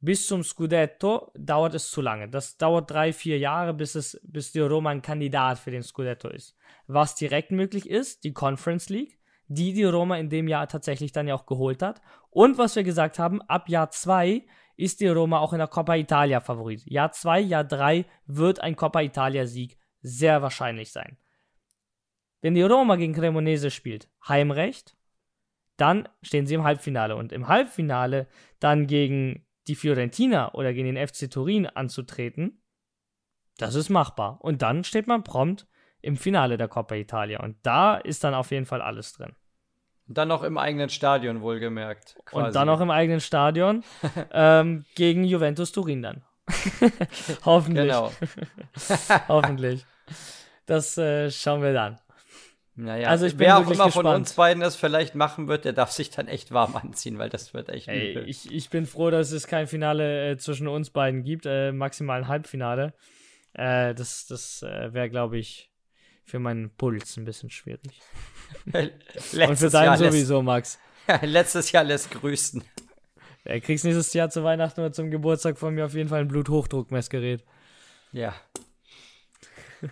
[0.00, 2.28] Bis zum Scudetto dauert es zu lange.
[2.28, 6.28] Das dauert drei, vier Jahre, bis, es, bis die Roma ein Kandidat für den Scudetto
[6.28, 6.56] ist.
[6.86, 11.26] Was direkt möglich ist, die Conference League, die die Roma in dem Jahr tatsächlich dann
[11.26, 12.00] ja auch geholt hat.
[12.30, 14.46] Und was wir gesagt haben, ab Jahr zwei
[14.78, 16.86] ist die Roma auch in der Coppa Italia Favorit.
[16.86, 21.18] Jahr 2, Jahr 3 wird ein Coppa Italia Sieg sehr wahrscheinlich sein.
[22.40, 24.96] Wenn die Roma gegen Cremonese spielt, Heimrecht,
[25.76, 27.16] dann stehen sie im Halbfinale.
[27.16, 28.28] Und im Halbfinale
[28.60, 32.62] dann gegen die Fiorentina oder gegen den FC Turin anzutreten,
[33.56, 34.38] das ist machbar.
[34.40, 35.66] Und dann steht man prompt
[36.00, 37.40] im Finale der Coppa Italia.
[37.40, 39.34] Und da ist dann auf jeden Fall alles drin.
[40.08, 42.16] Und dann noch im eigenen Stadion, wohlgemerkt.
[42.24, 42.46] Quasi.
[42.46, 43.84] Und dann noch im eigenen Stadion
[44.32, 46.22] ähm, gegen Juventus Turin dann.
[47.44, 47.88] Hoffentlich.
[47.88, 48.10] Genau.
[49.28, 49.84] Hoffentlich.
[50.64, 51.98] Das äh, schauen wir dann.
[52.74, 53.92] Naja, also ich bin wer auch immer gespannt.
[53.92, 57.28] von uns beiden es vielleicht machen wird, der darf sich dann echt warm anziehen, weil
[57.28, 60.90] das wird echt Ey, ich, ich bin froh, dass es kein Finale äh, zwischen uns
[60.90, 62.94] beiden gibt, äh, maximal ein Halbfinale.
[63.52, 65.70] Äh, das das äh, wäre, glaube ich,
[66.28, 68.00] für meinen Puls ein bisschen schwierig.
[68.66, 70.78] Und für deinen Jahr sowieso, Max.
[71.22, 72.62] letztes Jahr lässt grüßen.
[73.44, 76.28] Ja, kriegst nächstes Jahr zu Weihnachten oder zum Geburtstag von mir auf jeden Fall ein
[76.28, 77.44] Bluthochdruckmessgerät.
[78.12, 78.34] Ja.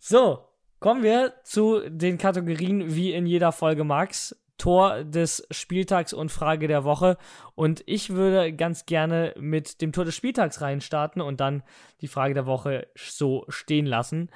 [0.00, 0.48] So,
[0.80, 4.34] kommen wir zu den Kategorien wie in jeder Folge, Max.
[4.56, 7.18] Tor des Spieltags und Frage der Woche.
[7.54, 11.62] Und ich würde ganz gerne mit dem Tor des Spieltags reinstarten und dann
[12.00, 14.30] die Frage der Woche so stehen lassen.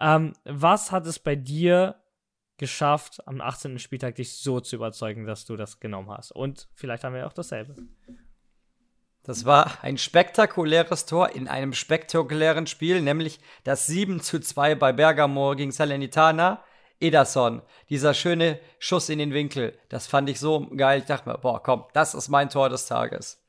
[0.00, 1.96] Ähm, was hat es bei dir
[2.58, 3.78] geschafft, am 18.
[3.78, 6.32] Spieltag dich so zu überzeugen, dass du das genommen hast?
[6.32, 7.76] Und vielleicht haben wir ja auch dasselbe.
[9.22, 14.92] Das war ein spektakuläres Tor in einem spektakulären Spiel, nämlich das 7 zu 2 bei
[14.92, 16.62] Bergamo gegen Salernitana.
[17.00, 21.00] Ederson, dieser schöne Schuss in den Winkel, das fand ich so geil.
[21.00, 23.45] Ich dachte mir, boah, komm, das ist mein Tor des Tages.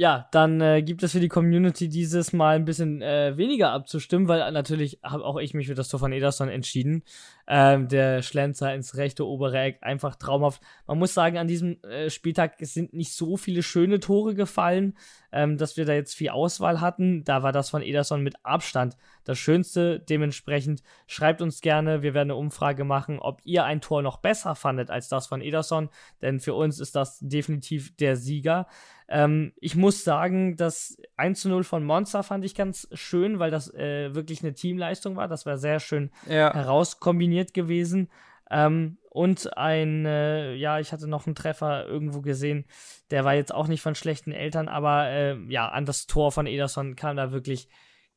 [0.00, 4.28] Ja, dann äh, gibt es für die Community dieses Mal ein bisschen äh, weniger abzustimmen,
[4.28, 7.02] weil natürlich habe auch ich mich für das Tor von Ederson entschieden.
[7.50, 10.60] Ähm, der Schlenzer ins rechte obere Eck, einfach traumhaft.
[10.86, 14.98] Man muss sagen, an diesem äh, Spieltag sind nicht so viele schöne Tore gefallen,
[15.32, 17.24] ähm, dass wir da jetzt viel Auswahl hatten.
[17.24, 19.98] Da war das von Ederson mit Abstand das Schönste.
[19.98, 24.54] Dementsprechend schreibt uns gerne, wir werden eine Umfrage machen, ob ihr ein Tor noch besser
[24.54, 25.88] fandet als das von Ederson,
[26.20, 28.66] denn für uns ist das definitiv der Sieger.
[29.10, 33.50] Ähm, ich muss sagen, das 1 zu 0 von Monster fand ich ganz schön, weil
[33.50, 35.28] das äh, wirklich eine Teamleistung war.
[35.28, 36.52] Das war sehr schön Ja.
[36.52, 38.10] herauskombiniert gewesen.
[38.50, 42.66] Ähm, und ein, äh, ja, ich hatte noch einen Treffer irgendwo gesehen,
[43.10, 46.46] der war jetzt auch nicht von schlechten Eltern, aber äh, ja, an das Tor von
[46.46, 47.68] Ederson kam da wirklich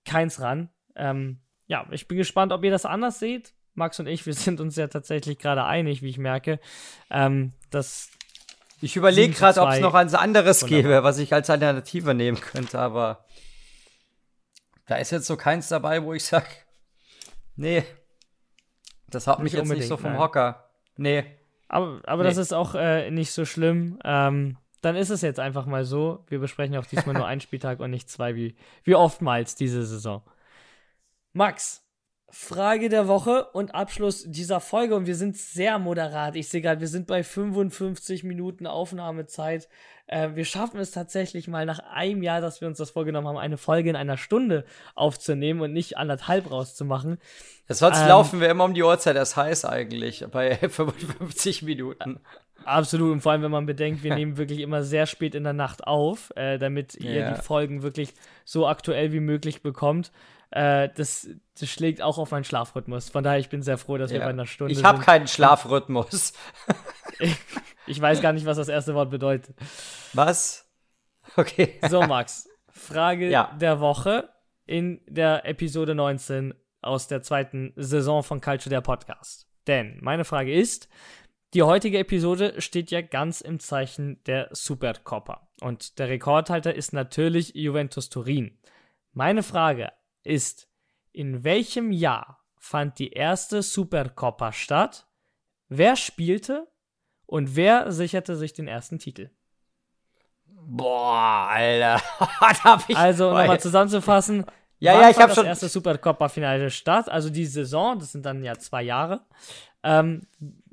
[0.06, 0.70] keins ran.
[0.96, 3.54] Ähm, ja, ich bin gespannt, ob ihr das anders seht.
[3.74, 6.60] Max und ich, wir sind uns ja tatsächlich gerade einig, wie ich merke.
[7.10, 8.10] Ähm, das
[8.82, 9.82] Ich überlege 7 zu gerade, ob es 2.
[9.82, 10.84] noch eins anderes Wunderbar.
[10.84, 13.26] gäbe, was ich als Alternative nehmen könnte, aber
[14.88, 16.46] da ist jetzt so keins dabei, wo ich sag,
[17.56, 17.84] nee,
[19.12, 20.20] das haut mich jetzt nicht so vom nein.
[20.20, 20.70] Hocker.
[20.98, 21.24] Nee.
[21.68, 22.30] Aber, aber Nee.
[22.30, 24.00] das ist auch äh, nicht so schlimm.
[24.04, 26.26] Ähm, dann ist es jetzt einfach mal so.
[26.28, 30.22] Wir besprechen auch diesmal nur einen Spieltag und nicht zwei, wie, wie oftmals diese Saison.
[31.34, 31.86] Max,
[32.32, 34.96] Frage der Woche und Abschluss dieser Folge.
[34.96, 36.36] Und wir sind sehr moderat.
[36.36, 39.68] Ich sehe gerade, wir sind bei 55 Minuten Aufnahmezeit.
[40.08, 43.38] Äh, wir schaffen es tatsächlich mal nach einem Jahr, dass wir uns das vorgenommen haben,
[43.38, 44.66] eine Folge in einer Stunde
[44.96, 47.18] aufzunehmen und nicht anderthalb rauszumachen.
[47.68, 52.20] Sonst Ähm, laufen wir immer um die Uhrzeit, das heißt eigentlich, bei 55 Minuten.
[52.64, 55.54] Absolut, und vor allem, wenn man bedenkt, wir nehmen wirklich immer sehr spät in der
[55.54, 57.32] Nacht auf, äh, damit ihr Ja.
[57.34, 58.14] die Folgen wirklich
[58.46, 60.12] so aktuell wie möglich bekommt.
[60.52, 61.30] Äh, das,
[61.60, 63.10] das schlägt auch auf meinen Schlafrhythmus.
[63.10, 64.26] Von daher, ich bin sehr froh, dass wir Ja.
[64.26, 66.34] bei einer Stunde Ich habe keinen Schlafrhythmus.
[67.88, 69.56] Ich weiß gar nicht, was das erste Wort bedeutet.
[70.14, 70.70] Was?
[71.36, 71.80] Okay.
[71.90, 73.56] So, Max, Frage Ja.
[73.60, 74.30] der Woche
[74.66, 79.48] in der Episode 19 aus der zweiten Saison von Culture der Podcast.
[79.68, 80.90] Denn meine Frage ist,
[81.54, 85.48] die heutige Episode steht ja ganz im Zeichen der Supercoppa.
[85.62, 88.58] Und der Rekordhalter ist natürlich Juventus Turin.
[89.14, 89.92] Meine Frage
[90.24, 90.68] ist,
[91.12, 95.08] in welchem Jahr fand die erste Supercoppa statt?
[95.68, 96.68] Wer spielte
[97.26, 99.30] und wer sicherte sich den ersten Titel?
[100.46, 102.02] Boah, Alter.
[102.96, 104.46] Also, um nochmal zusammenzufassen.
[104.80, 108.26] Ja, ja, ich fand hab das schon- erste Supercoppa-Finale statt, also die Saison, das sind
[108.26, 109.26] dann ja zwei Jahre.
[109.84, 110.28] Ähm,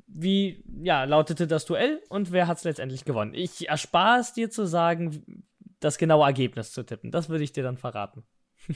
[0.07, 3.33] wie, ja, lautete das Duell und wer hat es letztendlich gewonnen?
[3.35, 5.45] Ich erspare es dir zu sagen,
[5.79, 7.11] das genaue Ergebnis zu tippen.
[7.11, 8.23] Das würde ich dir dann verraten.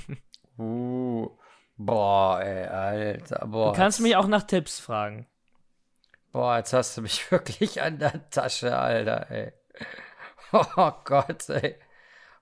[0.58, 1.30] Uh,
[1.78, 3.47] boah, ey, Alter.
[3.47, 5.28] Boah, Du kannst jetzt, mich auch nach Tipps fragen.
[6.32, 9.54] Boah, jetzt hast du mich wirklich an der Tasche, Alter, ey.
[10.51, 11.76] Oh Gott, ey.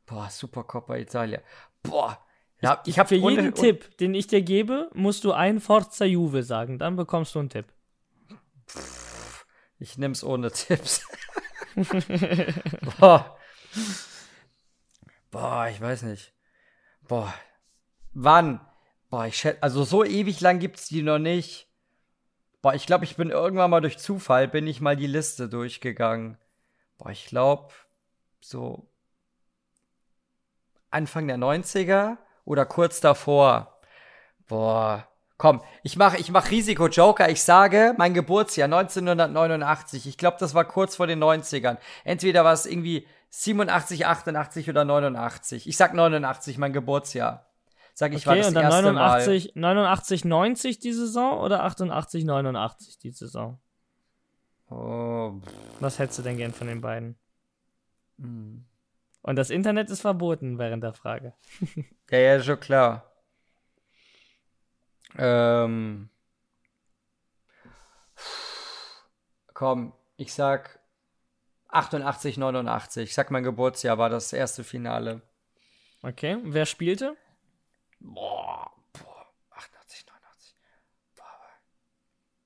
[0.05, 1.39] Boah, Supercoppa Italia.
[1.81, 2.19] Boah.
[2.61, 6.43] Ja, ich habe Für jeden Tipp, den ich dir gebe, musst du ein Forza Juve
[6.43, 6.77] sagen.
[6.77, 7.65] Dann bekommst du einen Tipp.
[9.79, 11.07] Ich nehm's ohne Tipps.
[12.99, 13.37] Boah.
[15.31, 16.33] Boah, ich weiß nicht.
[17.07, 17.33] Boah.
[18.13, 18.59] Wann?
[19.09, 21.67] Boah, ich schätze, also so ewig lang gibt's die noch nicht.
[22.61, 26.37] Boah, ich glaube, ich bin irgendwann mal durch Zufall, bin ich mal die Liste durchgegangen.
[26.97, 27.73] Boah, ich glaube,
[28.39, 28.87] so
[30.91, 33.79] Anfang der 90er oder kurz davor.
[34.47, 35.07] Boah.
[35.37, 37.29] Komm, ich mach, ich mach Risiko-Joker.
[37.29, 40.05] Ich sage, mein Geburtsjahr 1989.
[40.05, 41.77] Ich glaube, das war kurz vor den 90ern.
[42.03, 45.67] Entweder war es irgendwie 87, 88 oder 89.
[45.67, 47.50] Ich sag 89, mein Geburtsjahr.
[48.01, 52.25] Sag ich, war Okay, das und dann erste 89, 89, 90 die Saison oder 88,
[52.25, 53.59] 89 die Saison?
[54.71, 55.33] Oh,
[55.79, 57.15] Was hättest du denn gern von den beiden?
[58.17, 58.65] hm.
[59.21, 61.35] Und das Internet ist verboten während der Frage.
[62.09, 63.05] ja, ja, schon klar.
[65.19, 66.09] Ähm.
[69.53, 70.79] Komm, ich sag
[71.67, 73.03] 88, 89.
[73.09, 75.21] Ich sag, mein Geburtsjahr war das erste Finale.
[76.01, 77.15] Okay, wer spielte?
[78.03, 80.55] Boah, boah, 88, 89.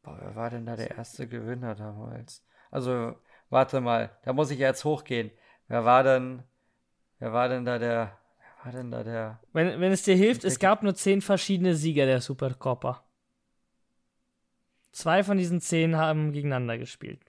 [0.04, 2.44] Boah, wer war denn da der erste Gewinner damals?
[2.72, 3.16] Also,
[3.50, 5.32] warte mal, da muss ich jetzt hochgehen.
[5.68, 6.44] Wer war denn,
[7.20, 9.40] wer war denn da der, wer war denn da der?
[9.54, 13.04] Wenn, wenn es dir hilft, es gab nur zehn verschiedene Sieger der Supercoppa.
[14.92, 17.22] Zwei von diesen zehn haben gegeneinander gespielt.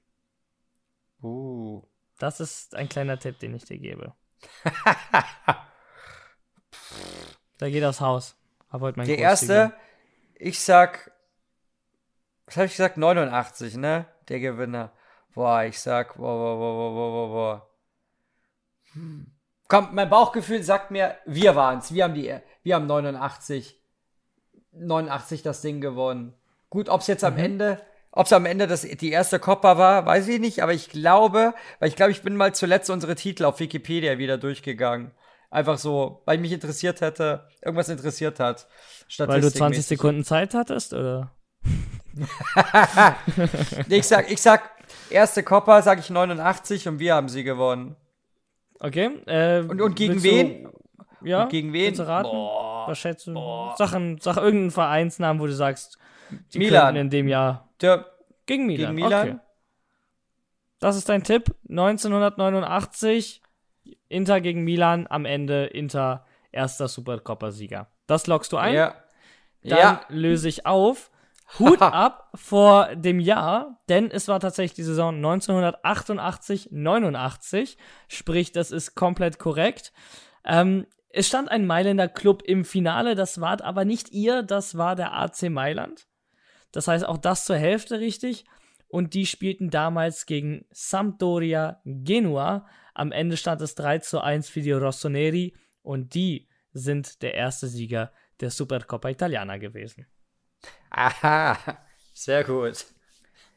[1.22, 1.82] Uh.
[2.18, 4.14] Das ist ein kleiner Tipp, den ich dir gebe.
[7.58, 8.36] da geht aufs Haus.
[8.70, 9.72] Hab heute mein Der erste,
[10.34, 11.10] ich sag,
[12.46, 12.96] was habe ich gesagt?
[12.96, 14.06] 89, ne?
[14.28, 14.92] Der Gewinner.
[15.34, 17.70] Boah, ich sag, boah, boah, boah, boah, boah, boah, boah.
[18.92, 19.26] Hm.
[19.68, 21.92] Komm, mein Bauchgefühl sagt mir, wir waren's.
[21.92, 23.80] Wir haben die, wir haben 89,
[24.72, 26.34] 89 das Ding gewonnen.
[26.70, 27.40] Gut, ob's jetzt am Mhm.
[27.40, 27.82] Ende,
[28.12, 31.88] ob's am Ende das, die erste Copper war, weiß ich nicht, aber ich glaube, weil
[31.88, 35.10] ich glaube, ich bin mal zuletzt unsere Titel auf Wikipedia wieder durchgegangen.
[35.56, 38.66] Einfach so, weil mich interessiert hätte, irgendwas interessiert hat.
[39.16, 39.86] Weil du 20 statistikmäßig.
[39.86, 41.30] Sekunden Zeit hattest, oder?
[43.88, 44.70] Nee, ich sag, ich sag,
[45.08, 47.96] erste Copper sag ich 89 und wir haben sie gewonnen.
[48.80, 49.06] Okay.
[49.24, 50.68] Äh, Und, und gegen willst du- wen?
[51.22, 51.44] Ja.
[51.44, 51.94] Und gegen wen?
[51.94, 52.28] du raten?
[52.28, 53.32] Boah, Was schätzt du?
[53.78, 55.96] Sag, ein, sag irgendeinen Vereinsnamen, wo du sagst,
[56.52, 56.96] die Milan.
[56.96, 57.68] in dem Jahr.
[57.80, 58.04] der,
[58.44, 58.94] Gegen Milan.
[58.94, 59.28] Gegen Milan?
[59.28, 59.38] Okay.
[60.80, 61.46] Das ist dein Tipp.
[61.70, 63.40] 1989,
[64.08, 67.88] Inter gegen Milan, am Ende Inter erster Supercoppa-Sieger.
[68.06, 68.74] Das lockst du ein?
[68.74, 68.94] ja.
[69.62, 71.10] Dann ja, löse ich auf.
[71.58, 77.78] Hut ab vor dem Jahr, denn es war tatsächlich die Saison 1988, 89.
[78.08, 79.92] Sprich, das ist komplett korrekt.
[80.44, 84.96] Ähm, es stand ein Mailänder Club im Finale, das war aber nicht ihr, das war
[84.96, 86.06] der AC Mailand.
[86.72, 88.44] Das heißt, auch das zur Hälfte richtig.
[88.88, 92.66] Und die spielten damals gegen Sampdoria Genua.
[92.96, 97.68] Am Ende stand es 3 zu 1 für die Rossoneri und die sind der erste
[97.68, 100.06] Sieger der Supercoppa Italiana gewesen.
[100.88, 101.58] aha,
[102.14, 102.86] sehr gut.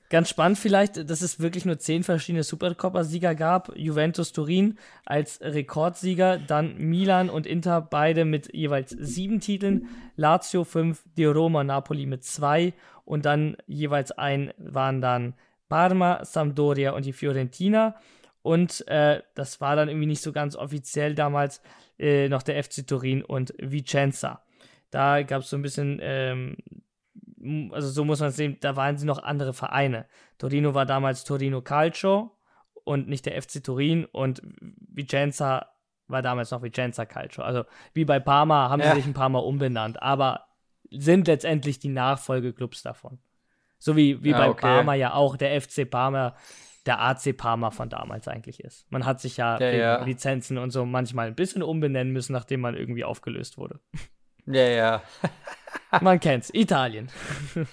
[0.10, 3.72] Ganz spannend vielleicht, dass es wirklich nur zehn verschiedene Supercoppa-Sieger gab.
[3.78, 9.88] Juventus Turin als Rekordsieger, dann Milan und Inter beide mit jeweils sieben Titeln,
[10.18, 12.74] Lazio fünf, die Roma Napoli mit zwei
[13.06, 15.36] und dann jeweils ein waren dann
[15.70, 17.96] Parma, Sampdoria und die Fiorentina.
[18.50, 21.62] Und äh, das war dann irgendwie nicht so ganz offiziell damals
[22.00, 24.42] äh, noch der FC Turin und Vicenza.
[24.90, 26.58] Da gab es so ein bisschen ähm,
[27.72, 30.08] also so muss man es sehen, da waren sie noch andere Vereine.
[30.40, 32.32] Torino war damals Torino Calcio
[32.86, 35.68] und nicht der FC Turin und Vicenza
[36.08, 37.44] war damals noch Vicenza Calcio.
[37.44, 38.90] Also wie bei Parma haben Ja.
[38.94, 40.48] sie sich ein paar Mal umbenannt, aber
[40.90, 43.20] sind letztendlich die Nachfolgeclubs davon.
[43.78, 44.62] So wie, wie Ah, bei okay.
[44.62, 46.36] Parma ja auch der FC Parma
[46.86, 48.90] der AC Parma von damals eigentlich ist.
[48.92, 50.04] Man hat sich ja, Ja, ja.
[50.04, 53.80] Lizenzen und so manchmal ein bisschen umbenennen müssen, nachdem man irgendwie aufgelöst wurde.
[54.46, 55.04] Ja, ja.
[56.02, 56.50] Man kennt's.
[56.54, 57.10] Italien.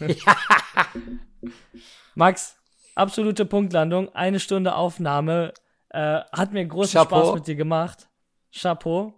[2.15, 2.57] Max,
[2.95, 4.15] absolute Punktlandung.
[4.15, 5.55] Eine Stunde Aufnahme.
[5.91, 7.21] Äh, hat mir großen Chapeau.
[7.21, 8.09] Spaß mit dir gemacht.
[8.55, 9.15] Chapeau.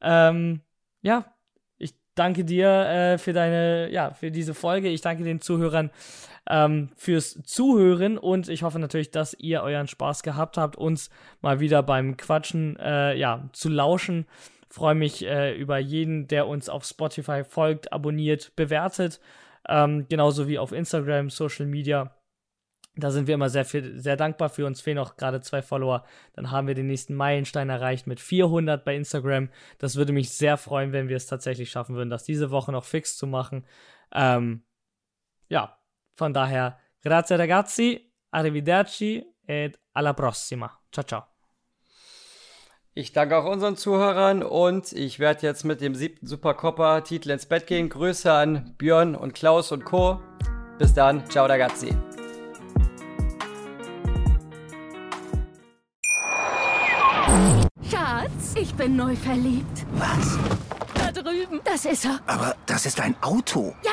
[0.00, 0.60] Ähm,
[1.00, 1.24] ja,
[1.78, 4.88] ich danke dir äh, für deine, ja, für diese Folge.
[4.88, 5.90] Ich danke den Zuhörern
[6.48, 11.60] ähm, fürs Zuhören und ich hoffe natürlich, dass ihr euren Spaß gehabt habt, uns mal
[11.60, 14.26] wieder beim Quatschen, äh, ja, zu lauschen.
[14.68, 19.20] Freue mich äh, über jeden, der uns auf Spotify folgt, abonniert, bewertet.
[19.68, 22.16] Ähm, genauso wie auf Instagram, Social Media.
[22.94, 24.66] Da sind wir immer sehr, viel, sehr dankbar für.
[24.66, 26.04] Uns fehlen auch gerade zwei Follower.
[26.34, 29.48] Dann haben wir den nächsten Meilenstein erreicht mit 400 bei Instagram.
[29.78, 32.84] Das würde mich sehr freuen, wenn wir es tatsächlich schaffen würden, das diese Woche noch
[32.84, 33.64] fix zu machen.
[34.12, 34.64] Ähm,
[35.48, 35.78] ja,
[36.14, 40.70] von daher, grazie ragazzi, arrivederci et alla prossima.
[40.90, 41.26] Ciao, ciao.
[42.94, 47.66] Ich danke auch unseren Zuhörern und ich werde jetzt mit dem siebten Supercopper-Titel ins Bett
[47.66, 47.88] gehen.
[47.88, 50.20] Grüße an Björn und Klaus und Co.
[50.78, 51.24] Bis dann.
[51.30, 51.96] Ciao, ragazzi.
[57.90, 59.86] Schatz, ich bin neu verliebt.
[59.92, 60.38] Was?
[60.94, 61.60] Da drüben.
[61.64, 62.20] Das ist er.
[62.26, 63.74] Aber das ist ein Auto.
[63.82, 63.92] Ja,